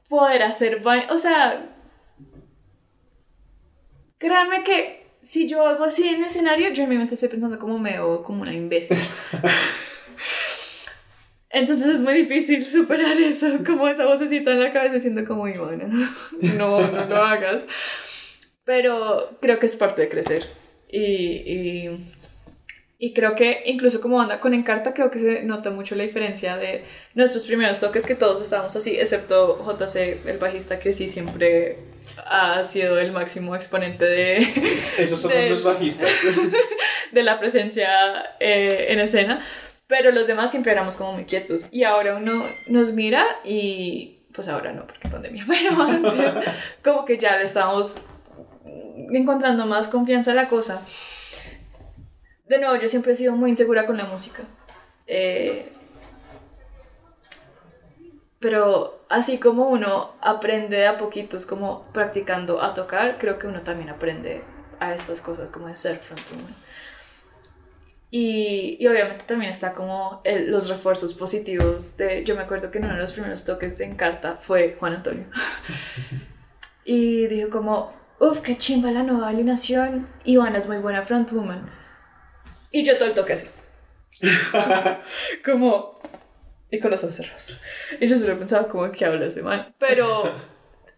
[0.07, 0.82] poder hacer...
[1.09, 1.75] O sea,
[4.17, 7.80] créanme que si yo hago así en escenario, yo en mi mente estoy pensando como
[7.80, 8.97] me veo como una imbécil.
[11.51, 15.89] Entonces es muy difícil superar eso, como esa vocecita en la cabeza siendo como Ivana.
[16.41, 17.65] No, no lo hagas.
[18.63, 20.45] Pero creo que es parte de crecer.
[20.91, 21.89] Y,
[23.02, 26.58] y creo que incluso como anda con Encarta, creo que se nota mucho la diferencia
[26.58, 26.84] de
[27.14, 31.78] nuestros primeros toques, que todos estábamos así, excepto JC, el bajista, que sí siempre
[32.26, 34.38] ha sido el máximo exponente de,
[34.97, 36.10] Esos somos los bajistas.
[37.14, 37.89] de la presencia
[38.41, 39.45] eh, en escena,
[39.88, 41.68] pero los demás siempre éramos como muy quietos.
[41.72, 46.36] Y ahora uno nos mira y, pues ahora no, porque pandemia, pero antes
[46.84, 47.95] como que ya le estamos
[49.14, 50.82] encontrando más confianza a la cosa.
[52.50, 54.43] De nuevo, yo siempre he sido muy insegura con la música.
[55.08, 55.72] Eh,
[58.39, 63.62] pero así como uno aprende de a poquitos, como practicando a tocar, creo que uno
[63.62, 64.43] también aprende
[64.80, 66.56] a estas cosas, como de ser frontwoman.
[68.12, 72.24] Y, y obviamente también está como el- los refuerzos positivos de...
[72.24, 75.26] Yo me acuerdo que en uno de los primeros toques de Encarta fue Juan Antonio.
[76.86, 80.08] y dijo como, uff, qué chimba la nueva alineación.
[80.24, 81.70] Ivana es muy buena frontwoman.
[82.72, 83.47] Y yo todo el toque así.
[85.45, 85.99] como...
[86.72, 87.59] Y con los ojos cerrados.
[87.99, 89.74] Y yo solo pensaba como, ¿qué habla ese man?
[89.80, 90.32] Pero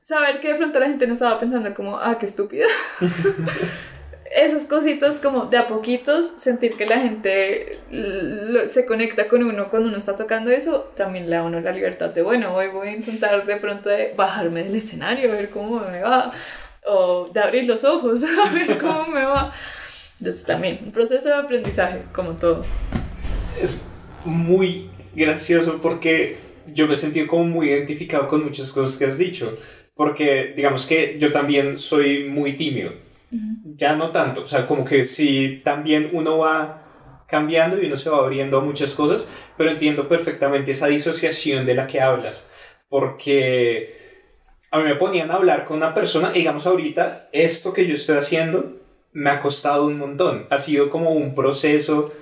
[0.01, 2.65] saber que de pronto la gente no estaba pensando como, ah, qué estúpida.
[4.35, 9.69] Esas cositas como de a poquitos, sentir que la gente lo- se conecta con uno
[9.69, 12.87] cuando uno está tocando eso, también le da uno la libertad de, bueno, hoy voy
[12.89, 16.31] a intentar de pronto de bajarme del escenario, a ver cómo me va,
[16.85, 19.53] o de abrir los ojos, a ver cómo me va.
[20.21, 22.63] Entonces también, un proceso de aprendizaje, como todo.
[23.59, 23.83] Es
[24.23, 29.57] muy gracioso porque yo me sentí como muy identificado con muchas cosas que has dicho.
[29.95, 32.93] Porque digamos que yo también soy muy tímido.
[33.77, 34.43] Ya no tanto.
[34.43, 38.61] O sea, como que sí, también uno va cambiando y uno se va abriendo a
[38.61, 39.25] muchas cosas,
[39.57, 42.47] pero entiendo perfectamente esa disociación de la que hablas.
[42.89, 43.97] Porque
[44.69, 48.17] a mí me ponían a hablar con una persona, digamos ahorita, esto que yo estoy
[48.17, 48.80] haciendo
[49.13, 50.47] me ha costado un montón.
[50.49, 52.13] Ha sido como un proceso,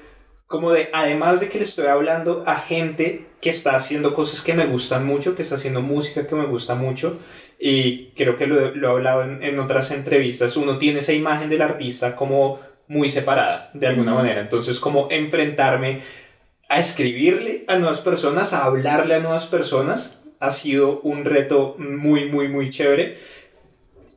[0.47, 4.53] como de, además de que le estoy hablando a gente que está haciendo cosas que
[4.53, 7.19] me gustan mucho, que está haciendo música que me gusta mucho,
[7.59, 11.49] y creo que lo, lo he hablado en, en otras entrevistas, uno tiene esa imagen
[11.49, 14.41] del artista como muy separada, de alguna manera.
[14.41, 16.01] Entonces, como enfrentarme
[16.69, 22.29] a escribirle a nuevas personas, a hablarle a nuevas personas, ha sido un reto muy,
[22.29, 23.17] muy, muy chévere.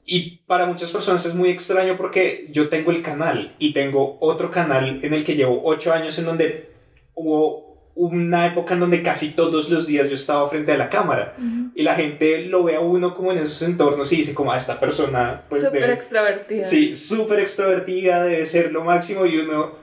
[0.05, 4.51] Y para muchas personas es muy extraño porque yo tengo el canal y tengo otro
[4.51, 6.71] canal en el que llevo ocho años en donde
[7.15, 11.37] hubo una época en donde casi todos los días yo estaba frente a la cámara
[11.75, 14.57] y la gente lo ve a uno como en esos entornos y dice como a
[14.57, 16.65] esta persona pues Súper extrovertida.
[16.65, 19.83] Sí, súper extrovertida, debe ser lo máximo y uno...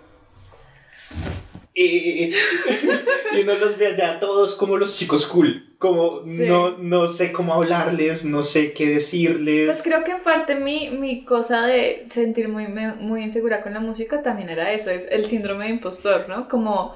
[1.74, 2.34] Y,
[3.34, 6.46] y uno los ve allá todos como los chicos cool, como Sí.
[6.46, 9.68] no, no sé cómo hablarles, no sé qué decirles.
[9.68, 13.80] Pues creo que en parte mi, mi cosa de sentir muy, muy insegura con la
[13.80, 16.50] música también era eso, es el síndrome de impostor, ¿no?
[16.50, 16.96] Como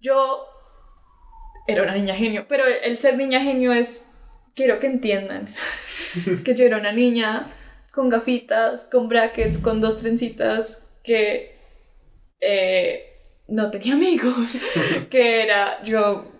[0.00, 0.46] yo
[1.66, 4.10] era una niña genio, pero el ser niña genio es,
[4.54, 5.54] quiero que entiendan,
[6.44, 7.50] que yo era una niña
[7.92, 11.58] con gafitas, con brackets, con dos trencitas, que
[12.40, 13.09] eh,
[13.50, 14.56] no tenía amigos,
[15.10, 16.30] que era yo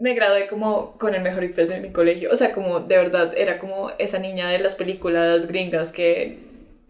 [0.00, 2.30] me gradué como con el mejor IFES de mi colegio.
[2.30, 6.38] O sea, como de verdad era como esa niña de las películas gringas que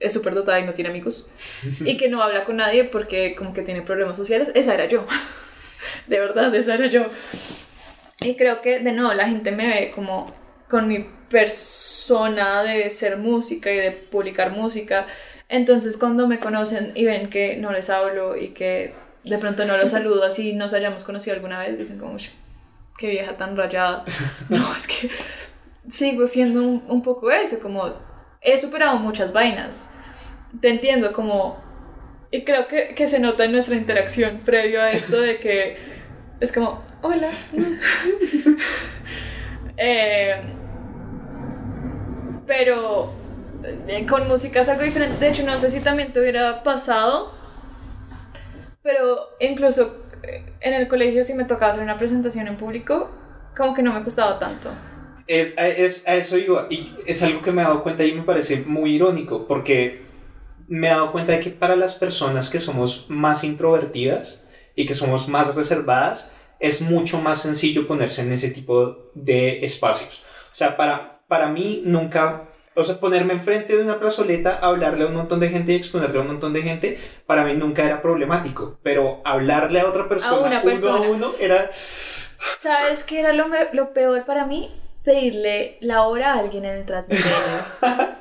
[0.00, 1.30] es súper dotada y no tiene amigos
[1.80, 4.50] y que no habla con nadie porque como que tiene problemas sociales.
[4.54, 5.06] Esa era yo.
[6.08, 7.06] De verdad, esa era yo.
[8.20, 10.34] Y creo que de nuevo la gente me ve como
[10.68, 15.06] con mi persona de ser música y de publicar música.
[15.48, 19.76] Entonces cuando me conocen y ven que no les hablo y que de pronto no
[19.76, 22.28] los saludo así nos hayamos conocido alguna vez, dicen como, "Ush,
[22.98, 24.04] qué vieja tan rayada.
[24.48, 25.10] No, es que
[25.88, 27.92] sigo siendo un, un poco eso, como
[28.40, 29.90] he superado muchas vainas.
[30.60, 31.62] Te entiendo como...
[32.30, 35.76] Y creo que, que se nota en nuestra interacción previo a esto de que
[36.40, 37.30] es como, hola.
[39.76, 40.36] Eh,
[42.46, 43.12] pero
[43.88, 45.18] eh, con música es algo diferente.
[45.18, 47.32] De hecho, no sé si también te hubiera pasado.
[48.84, 53.10] Pero incluso eh, en el colegio, si me tocaba hacer una presentación en público,
[53.56, 54.70] como que no me costaba tanto.
[55.26, 58.22] Es, es- a eso iba, y es algo que me he dado cuenta y me
[58.22, 60.02] parece muy irónico, porque
[60.68, 64.44] me he dado cuenta de que para las personas que somos más introvertidas
[64.76, 66.30] y que somos más reservadas,
[66.60, 70.22] es mucho más sencillo ponerse en ese tipo de espacios.
[70.52, 72.44] O sea, para, para mí nunca,
[72.74, 76.18] o sea, ponerme enfrente de una plazoleta, hablarle a un montón de gente y exponerle
[76.18, 80.62] a un montón de gente, para mí nunca era problemático, pero hablarle a otra persona,
[80.62, 81.70] una uno a uno, era...
[82.60, 84.74] ¿Sabes qué era lo, lo peor para mí?
[85.04, 87.30] Pedirle la hora a alguien en el Transmilenio.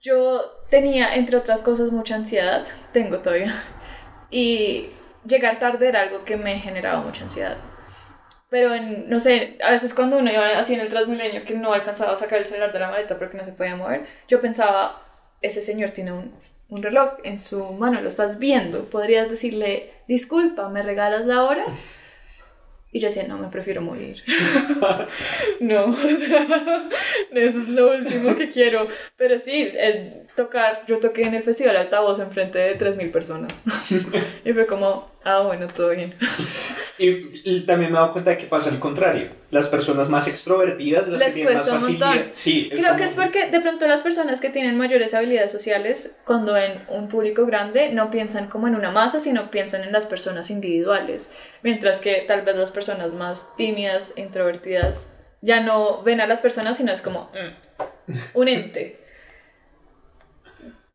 [0.00, 3.54] Yo tenía, entre otras cosas, mucha ansiedad, tengo todavía,
[4.30, 4.90] y
[5.26, 7.56] llegar tarde era algo que me generaba mucha ansiedad.
[8.50, 11.72] Pero, en, no sé, a veces cuando uno iba así en el Transmilenio que no
[11.72, 15.02] alcanzaba a sacar el celular de la maleta porque no se podía mover, yo pensaba,
[15.42, 16.32] ese señor tiene un,
[16.68, 21.64] un reloj en su mano, lo estás viendo, podrías decirle, disculpa, ¿me regalas la hora?
[22.90, 24.22] Y yo decía, no, me prefiero morir.
[25.60, 26.46] no, o sea,
[27.32, 28.88] eso es lo último que quiero.
[29.18, 33.62] Pero sí, el tocar, yo toqué en el Festival Altavoz enfrente de 3.000 personas.
[34.44, 36.14] y fue como, Ah, bueno, todo bien.
[36.98, 39.30] Y, y también me he dado cuenta de que pasa el contrario.
[39.50, 42.08] Las personas más extrovertidas, las Les que tienen más cuesta un facilidad.
[42.14, 42.28] montón.
[42.34, 46.18] Sí, Creo que es como- porque de pronto las personas que tienen mayores habilidades sociales,
[46.24, 50.06] cuando ven un público grande, no piensan como en una masa, sino piensan en las
[50.06, 51.30] personas individuales.
[51.62, 56.76] Mientras que tal vez las personas más tímidas, introvertidas, ya no ven a las personas,
[56.78, 58.98] sino es como mm, un ente.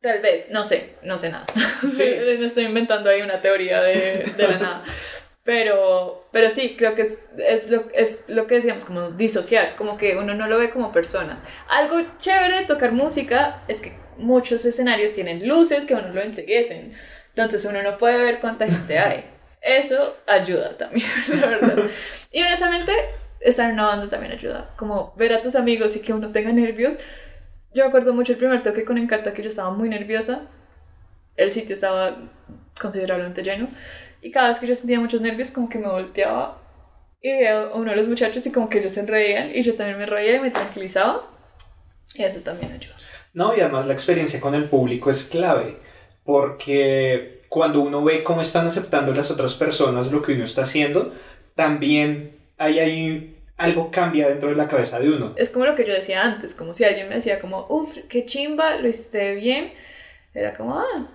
[0.02, 1.46] Tal vez, no sé, no sé nada.
[1.82, 2.04] Sí.
[2.40, 4.84] Me estoy inventando ahí una teoría de, de la nada.
[5.44, 9.98] Pero, pero sí, creo que es, es, lo, es lo que decíamos, como disociar, como
[9.98, 11.42] que uno no lo ve como personas.
[11.68, 16.22] Algo chévere de tocar música es que muchos escenarios tienen luces que a uno lo
[16.22, 16.94] enseguecen.
[17.30, 19.26] Entonces uno no puede ver cuánta gente hay.
[19.62, 21.08] Eso ayuda también,
[21.42, 21.86] la verdad.
[22.32, 22.94] Y honestamente,
[23.40, 24.70] estar en una banda también ayuda.
[24.78, 26.96] Como ver a tus amigos y que uno tenga nervios.
[27.74, 30.44] Yo me acuerdo mucho el primer toque con Encarta que yo estaba muy nerviosa.
[31.36, 32.18] El sitio estaba
[32.80, 33.68] considerablemente lleno.
[34.24, 36.58] Y cada vez que yo sentía muchos nervios, como que me volteaba
[37.22, 39.76] y veía a uno de los muchachos y como que ellos se reían y yo
[39.76, 41.30] también me reía y me tranquilizaba.
[42.16, 42.96] Y eso también ayuda.
[43.34, 45.78] No, y además la experiencia con el público es clave,
[46.24, 51.14] porque cuando uno ve cómo están aceptando las otras personas lo que uno está haciendo,
[51.56, 55.34] también hay ahí algo cambia dentro de la cabeza de uno.
[55.36, 58.26] Es como lo que yo decía antes, como si alguien me decía como, uff, qué
[58.26, 59.74] chimba, lo hiciste bien.
[60.34, 61.10] Era como, ah,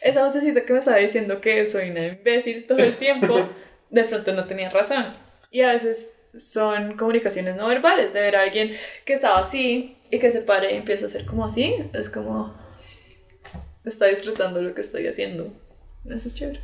[0.00, 3.48] esa vocecita que me estaba diciendo que soy una imbécil todo el tiempo,
[3.90, 5.06] de pronto no tenía razón.
[5.50, 8.72] Y a veces son comunicaciones no verbales, de ver a alguien
[9.04, 12.54] que estaba así y que se pare y empieza a hacer como así, es como,
[13.84, 15.48] está disfrutando lo que estoy haciendo.
[16.04, 16.60] Eso es chévere.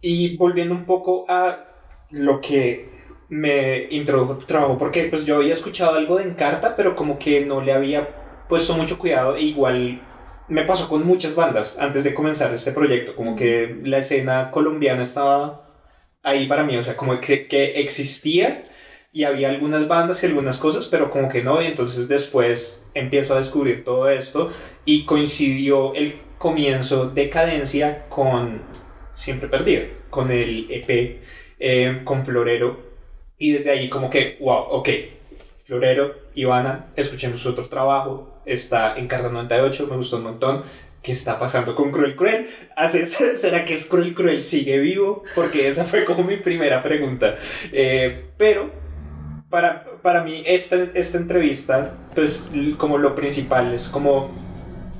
[0.00, 1.66] Y volviendo un poco a
[2.10, 2.88] lo que
[3.28, 7.44] me introdujo tu trabajo, porque pues yo había escuchado algo de Encarta, pero como que
[7.44, 8.08] no le había
[8.48, 10.00] puesto mucho cuidado e igual
[10.48, 15.02] me pasó con muchas bandas antes de comenzar este proyecto, como que la escena colombiana
[15.02, 15.66] estaba
[16.22, 18.64] ahí para mí, o sea, como que, que existía
[19.12, 23.34] y había algunas bandas y algunas cosas, pero como que no, y entonces después empiezo
[23.34, 24.52] a descubrir todo esto
[24.84, 28.62] y coincidió el comienzo de Cadencia con
[29.12, 31.22] Siempre Perdida, con el EP,
[31.58, 32.78] eh, con Florero,
[33.38, 34.88] y desde ahí como que, wow, ok,
[35.64, 40.62] Florero, Ivana, escuchemos otro trabajo, está en Carta 98, me gustó un montón.
[41.02, 42.48] ¿Qué está pasando con Cruel Cruel?
[42.76, 45.22] ¿Hace- ¿Será que es Cruel Cruel sigue vivo?
[45.34, 47.36] Porque esa fue como mi primera pregunta.
[47.72, 48.72] Eh, pero
[49.50, 54.30] para, para mí esta, esta entrevista, pues como lo principal es como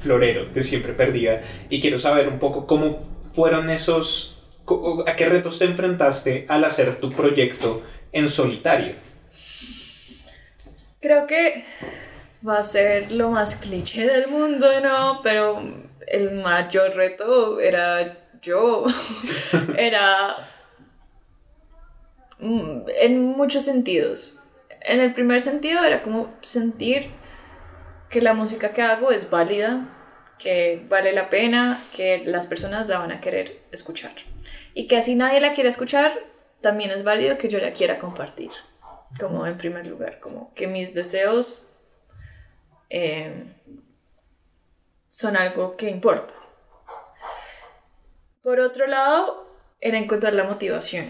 [0.00, 1.42] Florero, de siempre perdida.
[1.70, 2.96] Y quiero saber un poco cómo
[3.34, 4.44] fueron esos,
[5.06, 7.82] a qué retos te enfrentaste al hacer tu proyecto
[8.12, 8.94] en solitario.
[11.00, 11.64] Creo que
[12.46, 15.20] va a ser lo más cliché del mundo, ¿no?
[15.22, 15.62] Pero
[16.06, 18.86] el mayor reto era yo.
[19.76, 20.48] era
[22.38, 24.40] mm, en muchos sentidos.
[24.80, 27.10] En el primer sentido era como sentir
[28.08, 29.88] que la música que hago es válida,
[30.38, 34.12] que vale la pena, que las personas la van a querer escuchar.
[34.74, 36.12] Y que así nadie la quiera escuchar,
[36.60, 38.50] también es válido que yo la quiera compartir
[39.18, 41.72] como en primer lugar, como que mis deseos
[42.90, 43.44] eh,
[45.08, 46.32] son algo que importa.
[48.42, 49.46] Por otro lado,
[49.80, 51.06] era encontrar la motivación,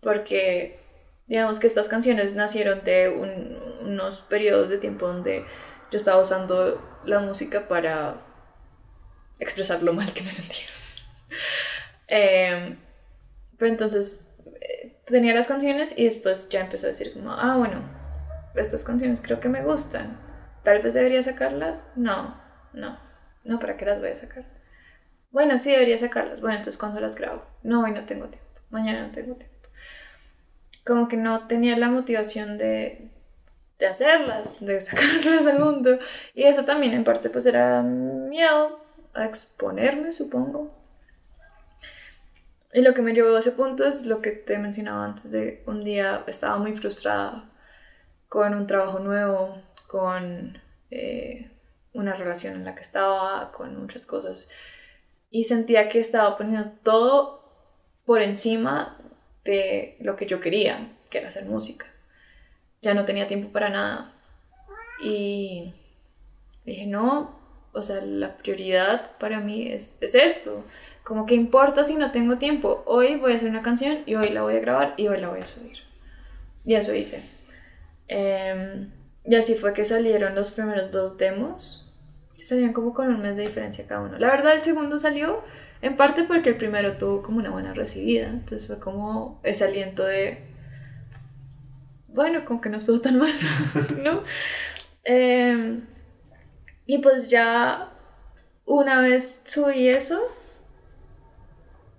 [0.00, 0.78] porque
[1.26, 5.44] digamos que estas canciones nacieron de un- unos periodos de tiempo donde
[5.90, 8.16] yo estaba usando la música para
[9.38, 10.66] expresar lo mal que me sentía.
[12.06, 12.76] Eh,
[13.58, 14.28] pero entonces
[14.60, 17.82] eh, tenía las canciones y después ya empezó a decir como, ah, bueno,
[18.54, 20.20] estas canciones creo que me gustan.
[20.64, 21.92] Tal vez debería sacarlas.
[21.94, 22.40] No,
[22.72, 22.98] no,
[23.44, 24.44] no, ¿para qué las voy a sacar?
[25.30, 26.40] Bueno, sí, debería sacarlas.
[26.40, 27.44] Bueno, entonces ¿cuándo las grabo?
[27.62, 28.60] No, hoy no tengo tiempo.
[28.70, 29.54] Mañana no tengo tiempo.
[30.84, 33.10] Como que no tenía la motivación de,
[33.78, 35.98] de hacerlas, de sacarlas al mundo.
[36.34, 38.80] Y eso también en parte pues era miedo
[39.12, 40.72] a exponerme, supongo.
[42.72, 45.62] Y lo que me llevó a ese punto es lo que te mencionaba antes de
[45.66, 47.48] un día estaba muy frustrada
[48.28, 50.58] con un trabajo nuevo, con
[50.90, 51.50] eh,
[51.92, 54.50] una relación en la que estaba, con muchas cosas.
[55.30, 57.44] Y sentía que estaba poniendo todo
[58.04, 58.98] por encima
[59.44, 61.86] de lo que yo quería, que era hacer música.
[62.82, 64.14] Ya no tenía tiempo para nada.
[65.02, 65.74] Y
[66.64, 67.38] dije, no,
[67.72, 70.64] o sea, la prioridad para mí es, es esto.
[71.02, 72.82] Como que importa si no tengo tiempo.
[72.86, 75.28] Hoy voy a hacer una canción y hoy la voy a grabar y hoy la
[75.28, 75.78] voy a subir.
[76.64, 77.22] Y eso hice.
[78.08, 78.90] Em,
[79.24, 81.84] y así fue que salieron los primeros dos demos
[82.44, 84.18] Salían como con un mes de diferencia cada uno.
[84.18, 85.42] La verdad, el segundo salió
[85.80, 88.28] en parte porque el primero tuvo como una buena recibida.
[88.28, 90.44] Entonces fue como ese aliento de.
[92.08, 93.32] Bueno, como que no estuvo tan mal,
[94.02, 94.22] ¿no?
[95.04, 95.86] Em,
[96.84, 97.92] y pues ya
[98.66, 100.20] una vez subí eso,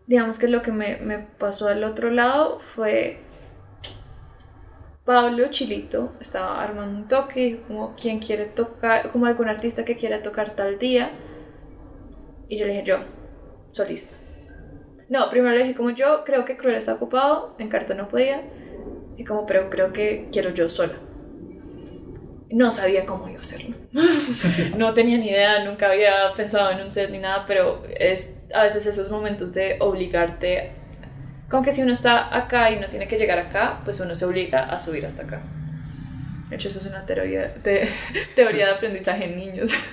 [0.05, 3.19] digamos que lo que me, me pasó al otro lado fue
[5.05, 10.23] Pablo Chilito estaba armando un toque, como quien quiere tocar, como algún artista que quiera
[10.23, 11.11] tocar tal día.
[12.49, 12.97] Y yo le dije, yo,
[13.71, 14.15] solista.
[15.07, 18.41] No, primero le dije, como yo creo que Cruel está ocupado, en carta no podía.
[19.15, 20.95] Y como, pero creo que quiero yo sola.
[22.49, 23.75] No sabía cómo iba a hacerlo.
[24.77, 28.63] no tenía ni idea, nunca había pensado en un set ni nada, pero es a
[28.63, 30.71] veces esos momentos de obligarte
[31.49, 34.25] con que si uno está acá y uno tiene que llegar acá, pues uno se
[34.25, 35.41] obliga a subir hasta acá.
[36.49, 37.89] De hecho, eso es una teoría de,
[38.35, 39.71] teoría de aprendizaje en niños.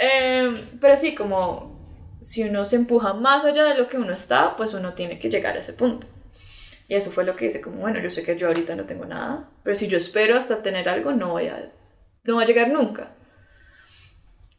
[0.00, 1.76] Em, pero sí, como
[2.20, 5.28] si uno se empuja más allá de lo que uno está, pues uno tiene que
[5.28, 6.06] llegar a ese punto.
[6.86, 9.04] Y eso fue lo que hice, como bueno, yo sé que yo ahorita no tengo
[9.06, 11.72] nada, pero si yo espero hasta tener algo, no voy a,
[12.22, 13.10] no va a llegar nunca.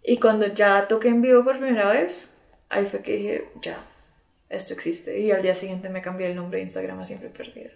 [0.04, 2.38] Y cuando ya toqué en vivo por primera vez,
[2.68, 3.78] ahí fue que dije, ya,
[4.50, 5.20] esto existe.
[5.20, 7.70] Y al día siguiente me cambié el nombre de Instagram a siempre perdida.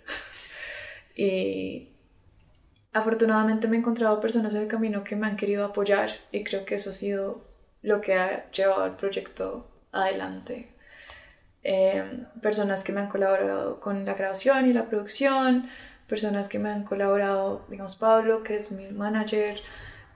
[1.15, 1.89] y
[2.91, 6.65] afortunadamente me he encontrado personas en el camino que me han querido apoyar y creo
[6.65, 7.41] que eso ha sido
[7.81, 10.73] lo que ha llevado el proyecto adelante.
[11.63, 15.69] Em, personas que me han colaborado con la grabación y la producción,
[16.07, 19.61] personas que me han colaborado, digamos Pablo, que es mi manager,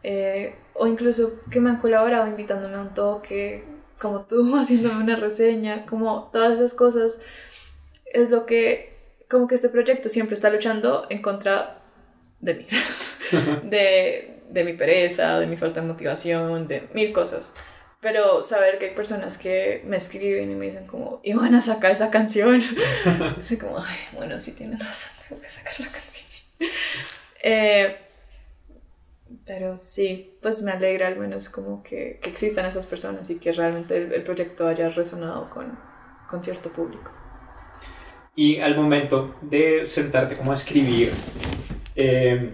[0.03, 3.63] eh, o incluso que me han colaborado invitándome a un toque,
[3.99, 7.19] como tú haciéndome una reseña, como todas esas cosas,
[8.05, 8.97] es lo que,
[9.29, 11.81] como que este proyecto siempre está luchando en contra
[12.39, 12.67] de mí,
[13.63, 17.53] de, de mi pereza, de mi falta de motivación, de mil cosas.
[17.99, 21.91] Pero saber que hay personas que me escriben y me dicen como, iban a sacar
[21.91, 22.61] esa canción.
[23.39, 26.27] Así como, ay, bueno, sí tienen razón, tengo que sacar la canción.
[27.41, 27.97] Eh,
[29.45, 33.51] pero sí, pues me alegra al menos como que, que existan esas personas y que
[33.51, 35.77] realmente el, el proyecto haya resonado con,
[36.29, 37.11] con, cierto público.
[38.35, 41.11] Y al momento de sentarte como a escribir,
[41.95, 42.51] eh,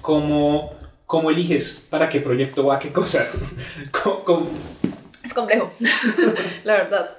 [0.00, 0.74] ¿cómo,
[1.06, 3.26] ¿cómo, eliges para qué proyecto va qué cosa?
[3.90, 4.50] ¿Cómo, cómo?
[5.24, 5.72] Es complejo,
[6.64, 7.16] la verdad.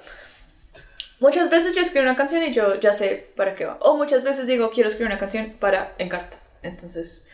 [1.20, 3.76] Muchas veces yo escribo una canción y yo ya sé para qué va.
[3.80, 6.38] O muchas veces digo, quiero escribir una canción para Encarta.
[6.62, 7.26] Entonces,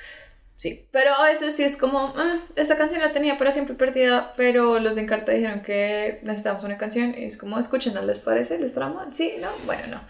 [0.57, 4.33] Sí, pero a veces sí es como, ah, esta canción la tenía para siempre perdida,
[4.37, 8.59] pero los de Encarta dijeron que necesitamos una canción y es como, escúchenla, ¿les parece?
[8.59, 9.07] ¿Les trama?
[9.13, 10.01] Sí, no, bueno, no.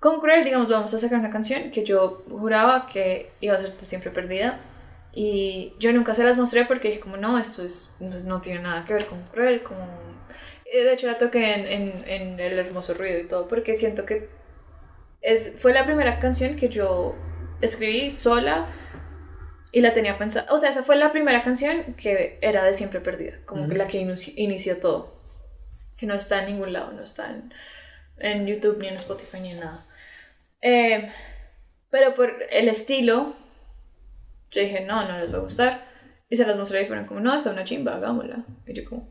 [0.00, 3.74] Con Cruel, digamos, vamos a sacar una canción que yo juraba que iba a ser
[3.82, 4.58] siempre perdida
[5.12, 8.60] y yo nunca se las mostré porque dije como, no, esto es, pues, no tiene
[8.60, 9.86] nada que ver con Cruel, como...
[10.64, 14.28] De hecho la toqué en, en, en El Hermoso Ruido y todo porque siento que
[15.22, 17.14] es, fue la primera canción que yo
[17.60, 18.66] escribí sola
[19.74, 20.46] y la tenía pensada.
[20.52, 23.88] O sea, esa fue la primera canción que era de Siempre Perdida, como que la
[23.88, 25.20] que inició, todo.
[25.96, 27.52] Que no está en ningún lado, no está en,
[28.18, 29.86] en YouTube, ni en Spotify, ni en nada.
[30.60, 31.12] Eh,
[31.90, 33.34] pero por el estilo,
[34.52, 35.84] yo dije, no, no les va a gustar.
[36.30, 38.44] Y se las mostré y fueron como, no, está una chimba, hagámosla.
[38.68, 39.10] Y yo como,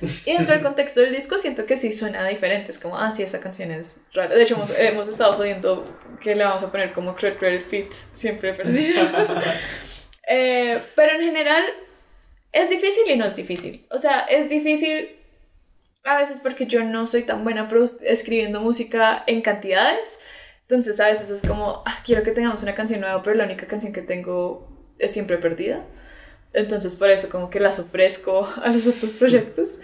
[0.00, 2.70] Y dentro del contexto del disco siento que sí suena diferente.
[2.70, 4.34] Es como, ah, sí, esa canción es rara.
[4.34, 7.92] De hecho, hemos, hemos estado jodiendo que le vamos a poner como Cruel Cruel Fit,
[8.12, 9.56] siempre perdida.
[10.28, 11.64] eh, pero en general
[12.52, 13.86] es difícil y no es difícil.
[13.90, 15.16] O sea, es difícil
[16.04, 17.68] a veces porque yo no soy tan buena
[18.02, 20.20] escribiendo música en cantidades.
[20.62, 23.66] Entonces a veces es como, ah, quiero que tengamos una canción nueva, pero la única
[23.66, 25.84] canción que tengo es siempre perdida.
[26.52, 29.78] Entonces por eso como que las ofrezco a los otros proyectos.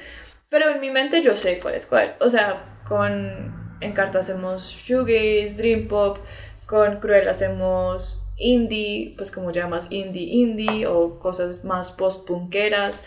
[0.48, 2.16] Pero en mi mente yo sé cuál es cuál.
[2.20, 6.18] O sea, con Encarta hacemos shoegaze, dream pop,
[6.66, 13.04] con Cruel hacemos indie, pues como ya más indie indie o cosas más post-punkeras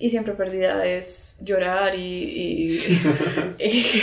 [0.00, 2.80] y siempre perdida es llorar y,
[3.58, 4.02] y,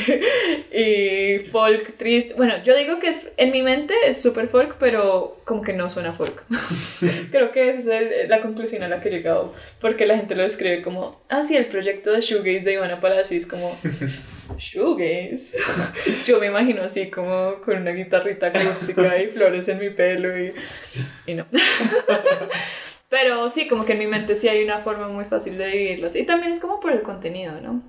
[0.72, 2.36] y, folk triste.
[2.36, 5.90] Bueno, yo digo que es, en mi mente es super folk, pero como que no
[5.90, 6.44] suena folk.
[7.32, 10.44] Creo que esa es la conclusión a la que he llegado, porque la gente lo
[10.44, 13.76] describe como, ah, sí, el proyecto de Shoegaze de Ivana Palacio es como,
[14.60, 15.58] Shoegaze.
[16.28, 20.54] yo me imagino así como con una guitarrita acústica y flores en mi pelo y,
[21.26, 21.48] y no.
[23.10, 26.16] Pero sí, como que en mi mente sí hay una forma muy fácil de vivirlas.
[26.16, 27.82] Y también es como por el contenido, ¿no?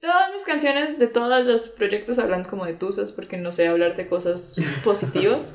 [0.00, 3.96] Todas mis canciones de todos los proyectos hablan como de tusas porque no sé hablar
[3.96, 5.54] de cosas positivas.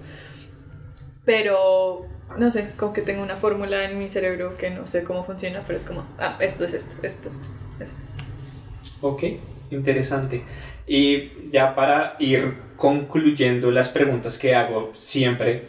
[1.26, 2.08] Pero
[2.38, 5.64] no sé, como que tengo una fórmula en mi cerebro que no sé cómo funciona,
[5.66, 8.18] pero es como, ah, esto es esto, esto es esto, esto es.
[9.02, 9.24] Ok,
[9.72, 10.44] interesante.
[10.86, 15.66] Y ya para ir concluyendo las preguntas que hago siempre,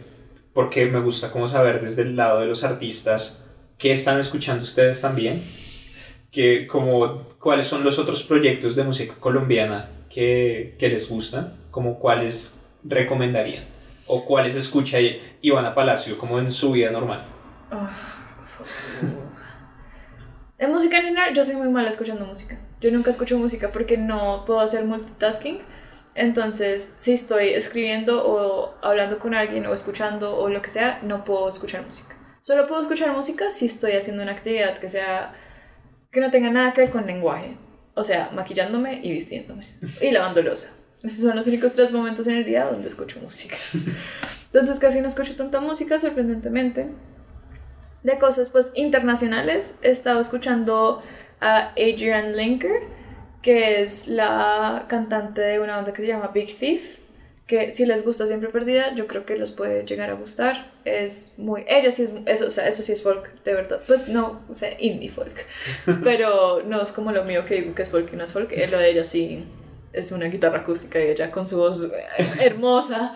[0.59, 3.45] porque me gusta como saber desde el lado de los artistas
[3.77, 5.41] qué están escuchando ustedes también,
[6.31, 11.97] que como cuáles son los otros proyectos de música colombiana que, que les gustan, como
[11.97, 13.63] cuáles recomendarían
[14.05, 14.97] o cuáles escucha
[15.41, 17.25] Ivana Palacio como en su vida normal.
[20.57, 22.59] En música en general, yo soy muy mala escuchando música.
[22.81, 25.59] Yo nunca escucho música porque no puedo hacer multitasking.
[26.19, 31.23] Entonces, si estoy escribiendo o hablando con alguien o escuchando o lo que sea, no
[31.23, 32.15] puedo escuchar música.
[32.41, 35.33] Solo puedo escuchar música si estoy haciendo una actividad que sea
[36.11, 37.57] que no tenga nada que ver con lenguaje.
[37.93, 39.65] O sea, maquillándome y vistiéndome
[40.01, 40.75] y lavando losa.
[41.03, 43.55] Esos son los únicos tres momentos en el día donde escucho música.
[44.45, 46.89] Entonces casi no escucho tanta música, sorprendentemente
[48.03, 51.01] de cosas pues internacionales, he estado escuchando
[51.41, 52.83] a Adrian Linker,
[53.41, 56.99] que es la cantante de una banda que se llama Big Thief,
[57.47, 60.71] que si les gusta Siempre Perdida, yo creo que les puede llegar a gustar.
[60.85, 61.65] Es muy...
[61.67, 62.11] Ella sí es...
[62.27, 63.81] Eso, o sea, eso sí es folk, de verdad.
[63.87, 65.33] Pues no, o sea, indie folk.
[66.03, 68.51] Pero no es como lo mío que digo que es folk y no es folk.
[68.69, 69.45] Lo de ella sí
[69.93, 71.91] es una guitarra acústica y ella con su voz
[72.39, 73.15] hermosa.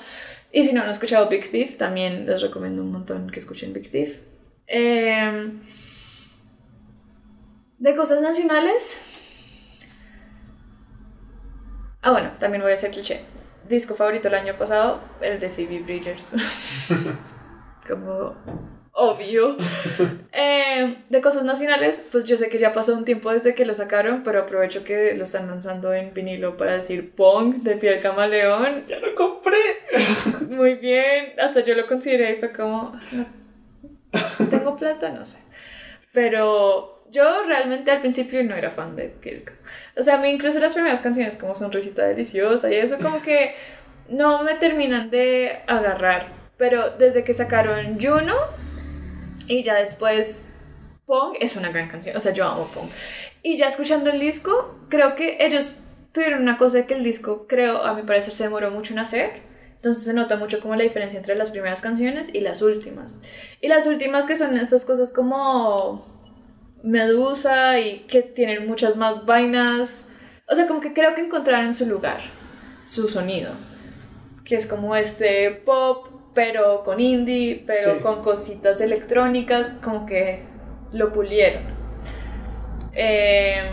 [0.52, 3.92] Y si no han escuchado Big Thief, también les recomiendo un montón que escuchen Big
[3.92, 4.18] Thief.
[4.66, 5.62] Em,
[7.78, 9.13] de cosas nacionales.
[12.04, 13.22] Ah, bueno, también voy a hacer cliché.
[13.68, 16.36] Disco favorito el año pasado, el de Phoebe Bridgers.
[17.88, 18.36] Como
[18.92, 19.58] obvio.
[20.32, 23.74] Em, de cosas nacionales, pues yo sé que ya pasó un tiempo desde que lo
[23.74, 28.86] sacaron, pero aprovecho que lo están lanzando en vinilo para decir Pong de Piel Camaleón.
[28.88, 29.58] ¡Ya lo compré!
[30.50, 33.00] Muy bien, hasta yo lo consideré y fue como,
[34.50, 35.10] ¿Tengo plata?
[35.10, 35.44] No sé.
[36.12, 39.54] Pero yo realmente al principio no era fan de Pirco.
[39.96, 43.56] O sea, a mí incluso las primeras canciones como Sonrisita Deliciosa y eso como que
[44.10, 46.28] no me terminan de agarrar.
[46.58, 48.36] Pero desde que sacaron Juno
[49.48, 50.50] y ya después
[51.06, 52.18] Pong es una gran canción.
[52.18, 52.90] O sea, yo amo Pong.
[53.44, 55.82] Y ya escuchando el disco, creo que ellos
[56.12, 59.54] tuvieron una cosa que el disco, creo, a mi parecer, se demoró mucho en hacer
[59.84, 63.22] entonces se nota mucho como la diferencia entre las primeras canciones y las últimas.
[63.60, 66.13] Y las últimas que son estas cosas como
[66.84, 70.10] Medusa y que tienen muchas más vainas.
[70.48, 72.20] O sea, como que creo que encontraron su lugar,
[72.84, 73.54] su sonido.
[74.46, 80.44] Que es como este pop, pero con indie, pero con cositas electrónicas, como que
[80.92, 81.64] lo pulieron.
[82.94, 83.72] Eh,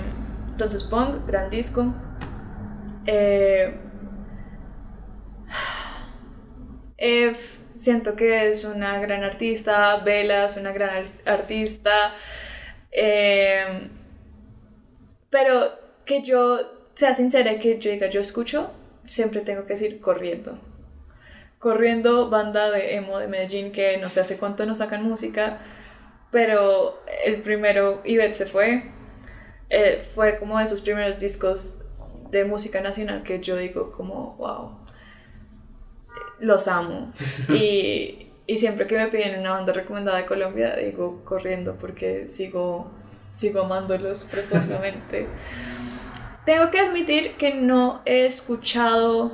[0.50, 1.92] entonces Pong, gran disco.
[3.06, 3.74] Eh,
[7.80, 12.14] siento que es una gran artista, Bella es una gran artista,
[12.90, 13.90] em,
[15.30, 15.70] pero
[16.04, 16.58] que yo
[16.94, 18.70] sea sincera y que yo diga yo escucho,
[19.06, 20.58] siempre tengo que decir corriendo.
[21.58, 25.58] Corriendo, banda de emo de Medellín que no sé hace cuánto no sacan música,
[26.30, 28.84] pero el primero, Ivette se fue,
[29.68, 31.78] eh, fue como de esos primeros discos
[32.30, 34.78] de música nacional que yo digo como, wow,
[36.40, 37.12] los amo.
[37.48, 42.90] Y, y, siempre que me piden una banda recomendada de Colombia, digo corriendo porque sigo,
[43.32, 45.26] sigo amándolos profundamente.
[46.44, 49.32] Tengo que admitir que no he escuchado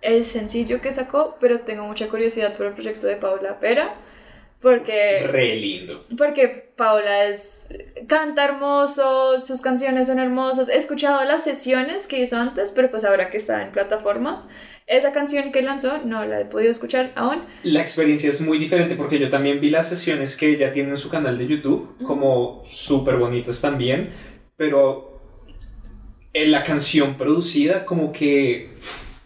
[0.00, 3.94] el sencillo que sacó, pero tengo mucha curiosidad por el proyecto de Paula Pera.
[4.60, 5.26] Porque.
[5.28, 6.04] Re lindo.
[6.16, 7.68] Porque Paula es.
[8.08, 10.68] canta hermoso, sus canciones son hermosas.
[10.68, 14.44] He escuchado las sesiones que hizo antes, pero pues ahora que está en plataformas,
[14.86, 17.42] esa canción que lanzó no la he podido escuchar aún.
[17.64, 20.96] La experiencia es muy diferente porque yo también vi las sesiones que ella tiene en
[20.96, 24.10] su canal de YouTube, como súper bonitas también,
[24.56, 25.20] pero
[26.32, 28.74] en la canción producida como que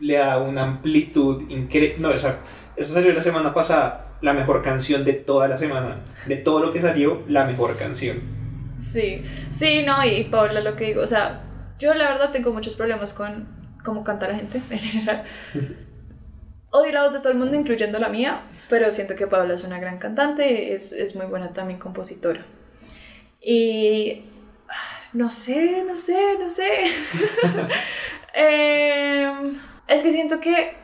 [0.00, 1.96] le da una amplitud increíble.
[1.98, 2.38] No, esa,
[2.76, 6.04] esa salió la semana pasada, la mejor canción de toda la semana.
[6.26, 8.20] De todo lo que salió, la mejor canción.
[8.78, 11.42] Sí, sí, no, y Paula lo que digo, o sea,
[11.78, 15.24] yo la verdad tengo muchos problemas con cómo canta la gente en general.
[16.70, 19.64] Odio la voz de todo el mundo, incluyendo la mía, pero siento que Paula es
[19.64, 22.44] una gran cantante, es, es muy buena también compositora.
[23.40, 24.24] Y
[25.12, 26.68] no sé, no sé, no sé.
[28.32, 30.74] Em, es que siento que,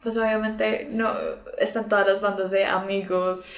[0.00, 1.12] pues obviamente, no
[1.58, 3.52] están todas las bandas de amigos,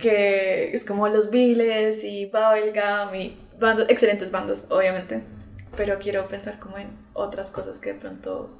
[0.00, 5.22] que es como Los Viles y Bubblegum y bandas, excelentes bandas, obviamente
[5.76, 8.50] pero quiero pensar como en otras cosas que de pronto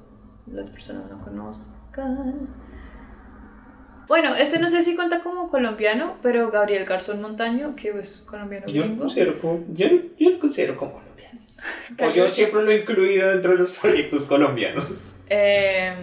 [0.47, 2.49] las personas no conozcan.
[4.07, 8.65] Bueno, este no sé si cuenta como colombiano, pero Gabriel Garzón Montaño, que es colombiano
[8.67, 9.87] Yo lo considero como, yo,
[10.17, 11.39] yo lo considero como colombiano.
[11.99, 14.85] O yo siempre lo he incluido dentro de los proyectos colombianos.
[15.29, 15.93] Eh,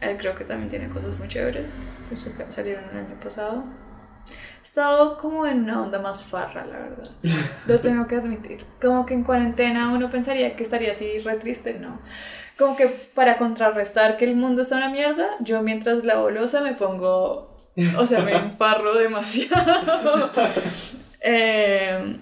[0.00, 1.80] él creo que también tiene cosas muy chéveres.
[2.48, 3.64] Salieron el año pasado.
[4.64, 7.10] Estado como en una onda más farra, la verdad.
[7.66, 8.64] Lo tengo que admitir.
[8.80, 12.00] Como que en cuarentena uno pensaría que estaría así re triste, no.
[12.58, 16.74] Como que para contrarrestar que el mundo está una mierda, yo mientras la bolosa me
[16.74, 17.56] pongo.
[17.98, 20.30] O sea, me enfarro demasiado.
[21.22, 22.16] Eh,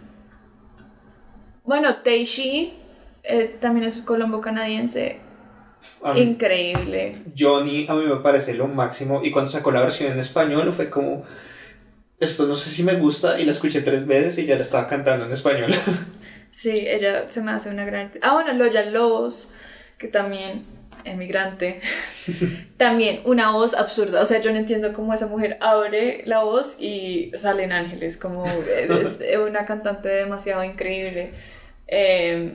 [1.65, 2.74] bueno, Teishi
[3.23, 5.20] eh, también es colombo canadiense.
[6.15, 7.16] Mí- Increíble.
[7.39, 10.90] Johnny a mí me parece lo máximo y cuando sacó la versión en español fue
[10.90, 11.23] como
[12.20, 14.89] esto no sé si me gusta y la escuché tres veces y ya la estaba
[14.89, 15.74] cantando en español.
[16.51, 18.27] Sí, ella se me hace una gran artista.
[18.27, 19.53] Ah, bueno, Loya Lobos,
[19.99, 20.65] que también,
[21.05, 21.81] emigrante,
[22.78, 24.23] también una voz absurda.
[24.23, 28.45] O sea, yo no entiendo cómo esa mujer abre la voz y salen ángeles, como
[28.47, 31.32] es una cantante demasiado increíble.
[31.86, 32.55] Eh,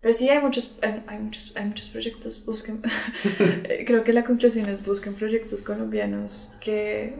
[0.00, 2.44] pero sí, hay muchos, hay, hay muchos, hay muchos proyectos.
[2.44, 2.82] Busquen.
[3.86, 7.14] Creo que la conclusión es busquen proyectos colombianos que.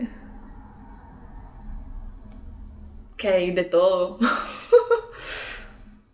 [3.19, 4.19] Que hay de todo.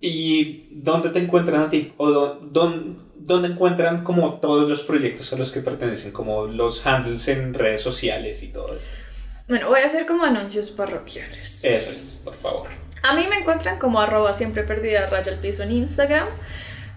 [0.01, 1.93] ¿Y dónde te encuentran a ti?
[1.97, 6.13] ¿O dó- dón- dónde encuentran como todos los proyectos a los que pertenecen?
[6.13, 8.99] Como los handles en redes sociales y todo esto.
[9.49, 11.63] Bueno, voy a hacer como anuncios parroquiales.
[11.65, 12.69] Eso es, por favor.
[13.03, 16.29] A mí me encuentran como arroba siempre perdida raya al piso en Instagram.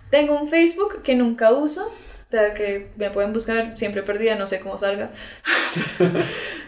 [0.10, 1.92] Tengo un Facebook que nunca uso,
[2.30, 5.12] que me pueden buscar siempre perdida, no sé cómo salga.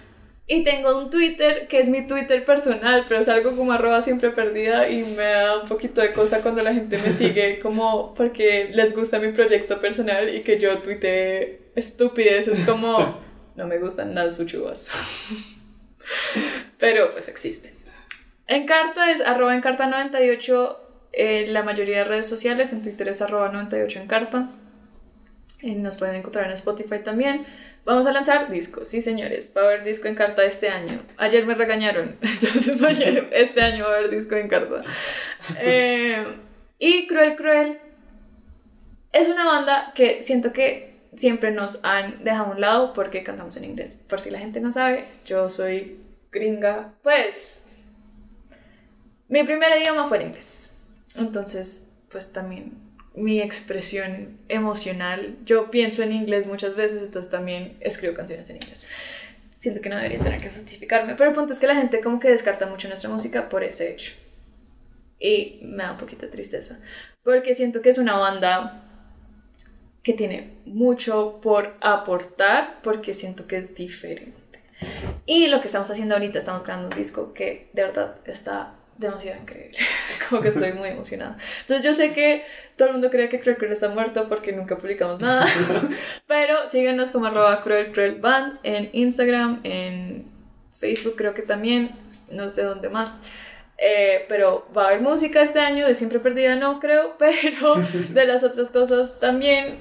[0.51, 4.89] y tengo un Twitter que es mi Twitter personal, pero salgo como arroba siempre perdida
[4.89, 8.95] y me da un poquito de cosa cuando la gente me sigue como porque les
[8.95, 13.19] gusta mi proyecto personal y que yo tuitee estupideces como
[13.55, 14.89] no me gustan las uchuvas.
[16.79, 17.75] pero pues existe.
[18.47, 20.79] En carta es arroba en carta 98
[21.11, 24.49] en la mayoría de redes sociales, en Twitter es arroba 98 en carta.
[25.61, 27.45] Y nos pueden encontrar en Spotify también.
[27.85, 31.01] Vamos a lanzar discos, sí señores, va a haber disco en carta este año.
[31.17, 32.81] Ayer me regañaron, entonces
[33.31, 34.83] este año va a haber disco en carta.
[35.59, 36.23] Eh,
[36.77, 37.79] y Cruel Cruel
[39.11, 43.57] es una banda que siento que siempre nos han dejado a un lado porque cantamos
[43.57, 43.99] en inglés.
[44.07, 45.99] Por si la gente no sabe, yo soy
[46.31, 47.65] gringa, pues
[49.27, 50.79] mi primer idioma fue el inglés.
[51.15, 52.88] Entonces, pues también
[53.19, 58.87] mi expresión emocional, yo pienso en inglés muchas veces, entonces también escribo canciones en inglés.
[59.59, 62.19] Siento que no debería tener que justificarme, pero el punto es que la gente como
[62.19, 64.13] que descarta mucho nuestra música por ese hecho.
[65.19, 66.79] Y me da un poquito de tristeza,
[67.23, 68.85] porque siento que es una banda
[70.01, 74.39] que tiene mucho por aportar, porque siento que es diferente.
[75.25, 79.41] Y lo que estamos haciendo ahorita, estamos grabando un disco que de verdad está demasiado
[79.41, 79.77] increíble.
[80.29, 81.37] Como que estoy muy emocionada.
[81.61, 82.43] Entonces yo sé que
[82.75, 85.45] todo el mundo cree que Cruel Cruel está muerto porque nunca publicamos nada.
[86.27, 90.25] Pero síguenos como arroba Cruel Cruel Band en Instagram, en
[90.77, 91.89] Facebook creo que también,
[92.31, 93.23] no sé dónde más.
[93.81, 97.75] Eh, pero va a haber música este año, de Siempre Perdida no creo, pero
[98.09, 99.77] de las otras cosas también.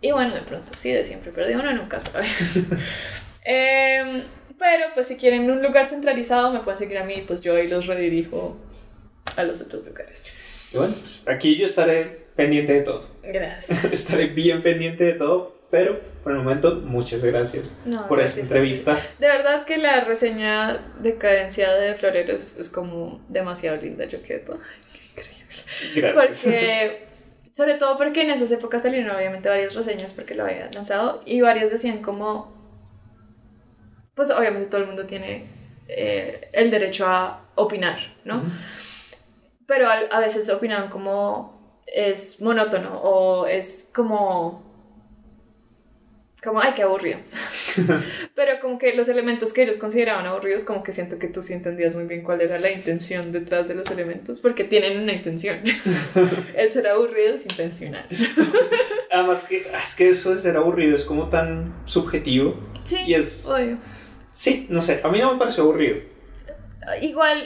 [0.00, 2.26] Y bueno, de pronto sí, de Siempre Perdida uno nunca sabe.
[3.44, 4.22] Em,
[4.62, 7.66] pero pues si quieren un lugar centralizado me pueden seguir a mí, pues yo ahí
[7.66, 8.56] los redirijo
[9.36, 10.32] a los otros lugares.
[10.72, 12.04] Y bueno, pues aquí yo estaré
[12.36, 13.04] pendiente de todo.
[13.24, 13.84] Gracias.
[13.92, 18.36] estaré bien pendiente de todo, pero por el momento, muchas gracias No, por esta gracias
[18.36, 18.40] a ti.
[18.40, 19.00] entrevista.
[19.18, 24.54] De verdad que la reseña de cadencia de Florero es, como demasiado linda, yo quedo,
[24.54, 26.12] ay, increíble.
[26.14, 26.44] Gracias.
[26.44, 27.06] Porque,
[27.52, 31.40] sobre todo porque en esas épocas salieron obviamente varias reseñas porque lo había lanzado y
[31.40, 32.61] varias decían como,
[34.14, 35.46] pues obviamente todo el mundo tiene
[35.88, 38.42] eh, el derecho a opinar, ¿no?
[39.66, 44.70] Pero a, a veces opinaban como es monótono o es como...
[46.42, 47.18] Como, ay, qué aburrido.
[48.34, 51.52] Pero como que los elementos que ellos consideraban aburridos, como que siento que tú sí
[51.52, 55.60] entendías muy bien cuál era la intención detrás de los elementos, porque tienen una intención.
[56.56, 58.06] El ser aburrido es intencional.
[59.12, 62.56] Además que es que eso de ser aburrido es como tan subjetivo.
[62.82, 63.78] Sí, Y es- obvio.
[64.32, 65.96] Sí, no sé, a mí no me pareció aburrido.
[67.00, 67.44] Igual,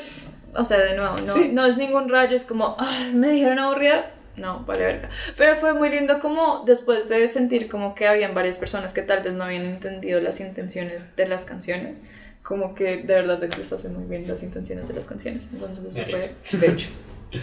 [0.54, 1.50] o sea, de nuevo, no, Sí.
[1.52, 4.12] no es ningún rayo, es como, "Ay, me dijeron aburrida.
[4.36, 5.08] No, vale verga.
[5.38, 9.22] Pero fue muy lindo como después de sentir como que habían varias personas que tal
[9.22, 11.98] vez no habían entendido las intenciones de las canciones,
[12.42, 15.48] como que de verdad expresaste muy bien las intenciones de las canciones.
[15.52, 16.86] Entonces eso fue bello.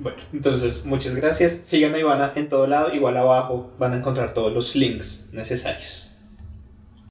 [0.00, 1.60] Bueno, entonces muchas gracias.
[1.64, 6.07] Sigan a Ivana en todo lado, igual abajo van a encontrar todos los links necesarios.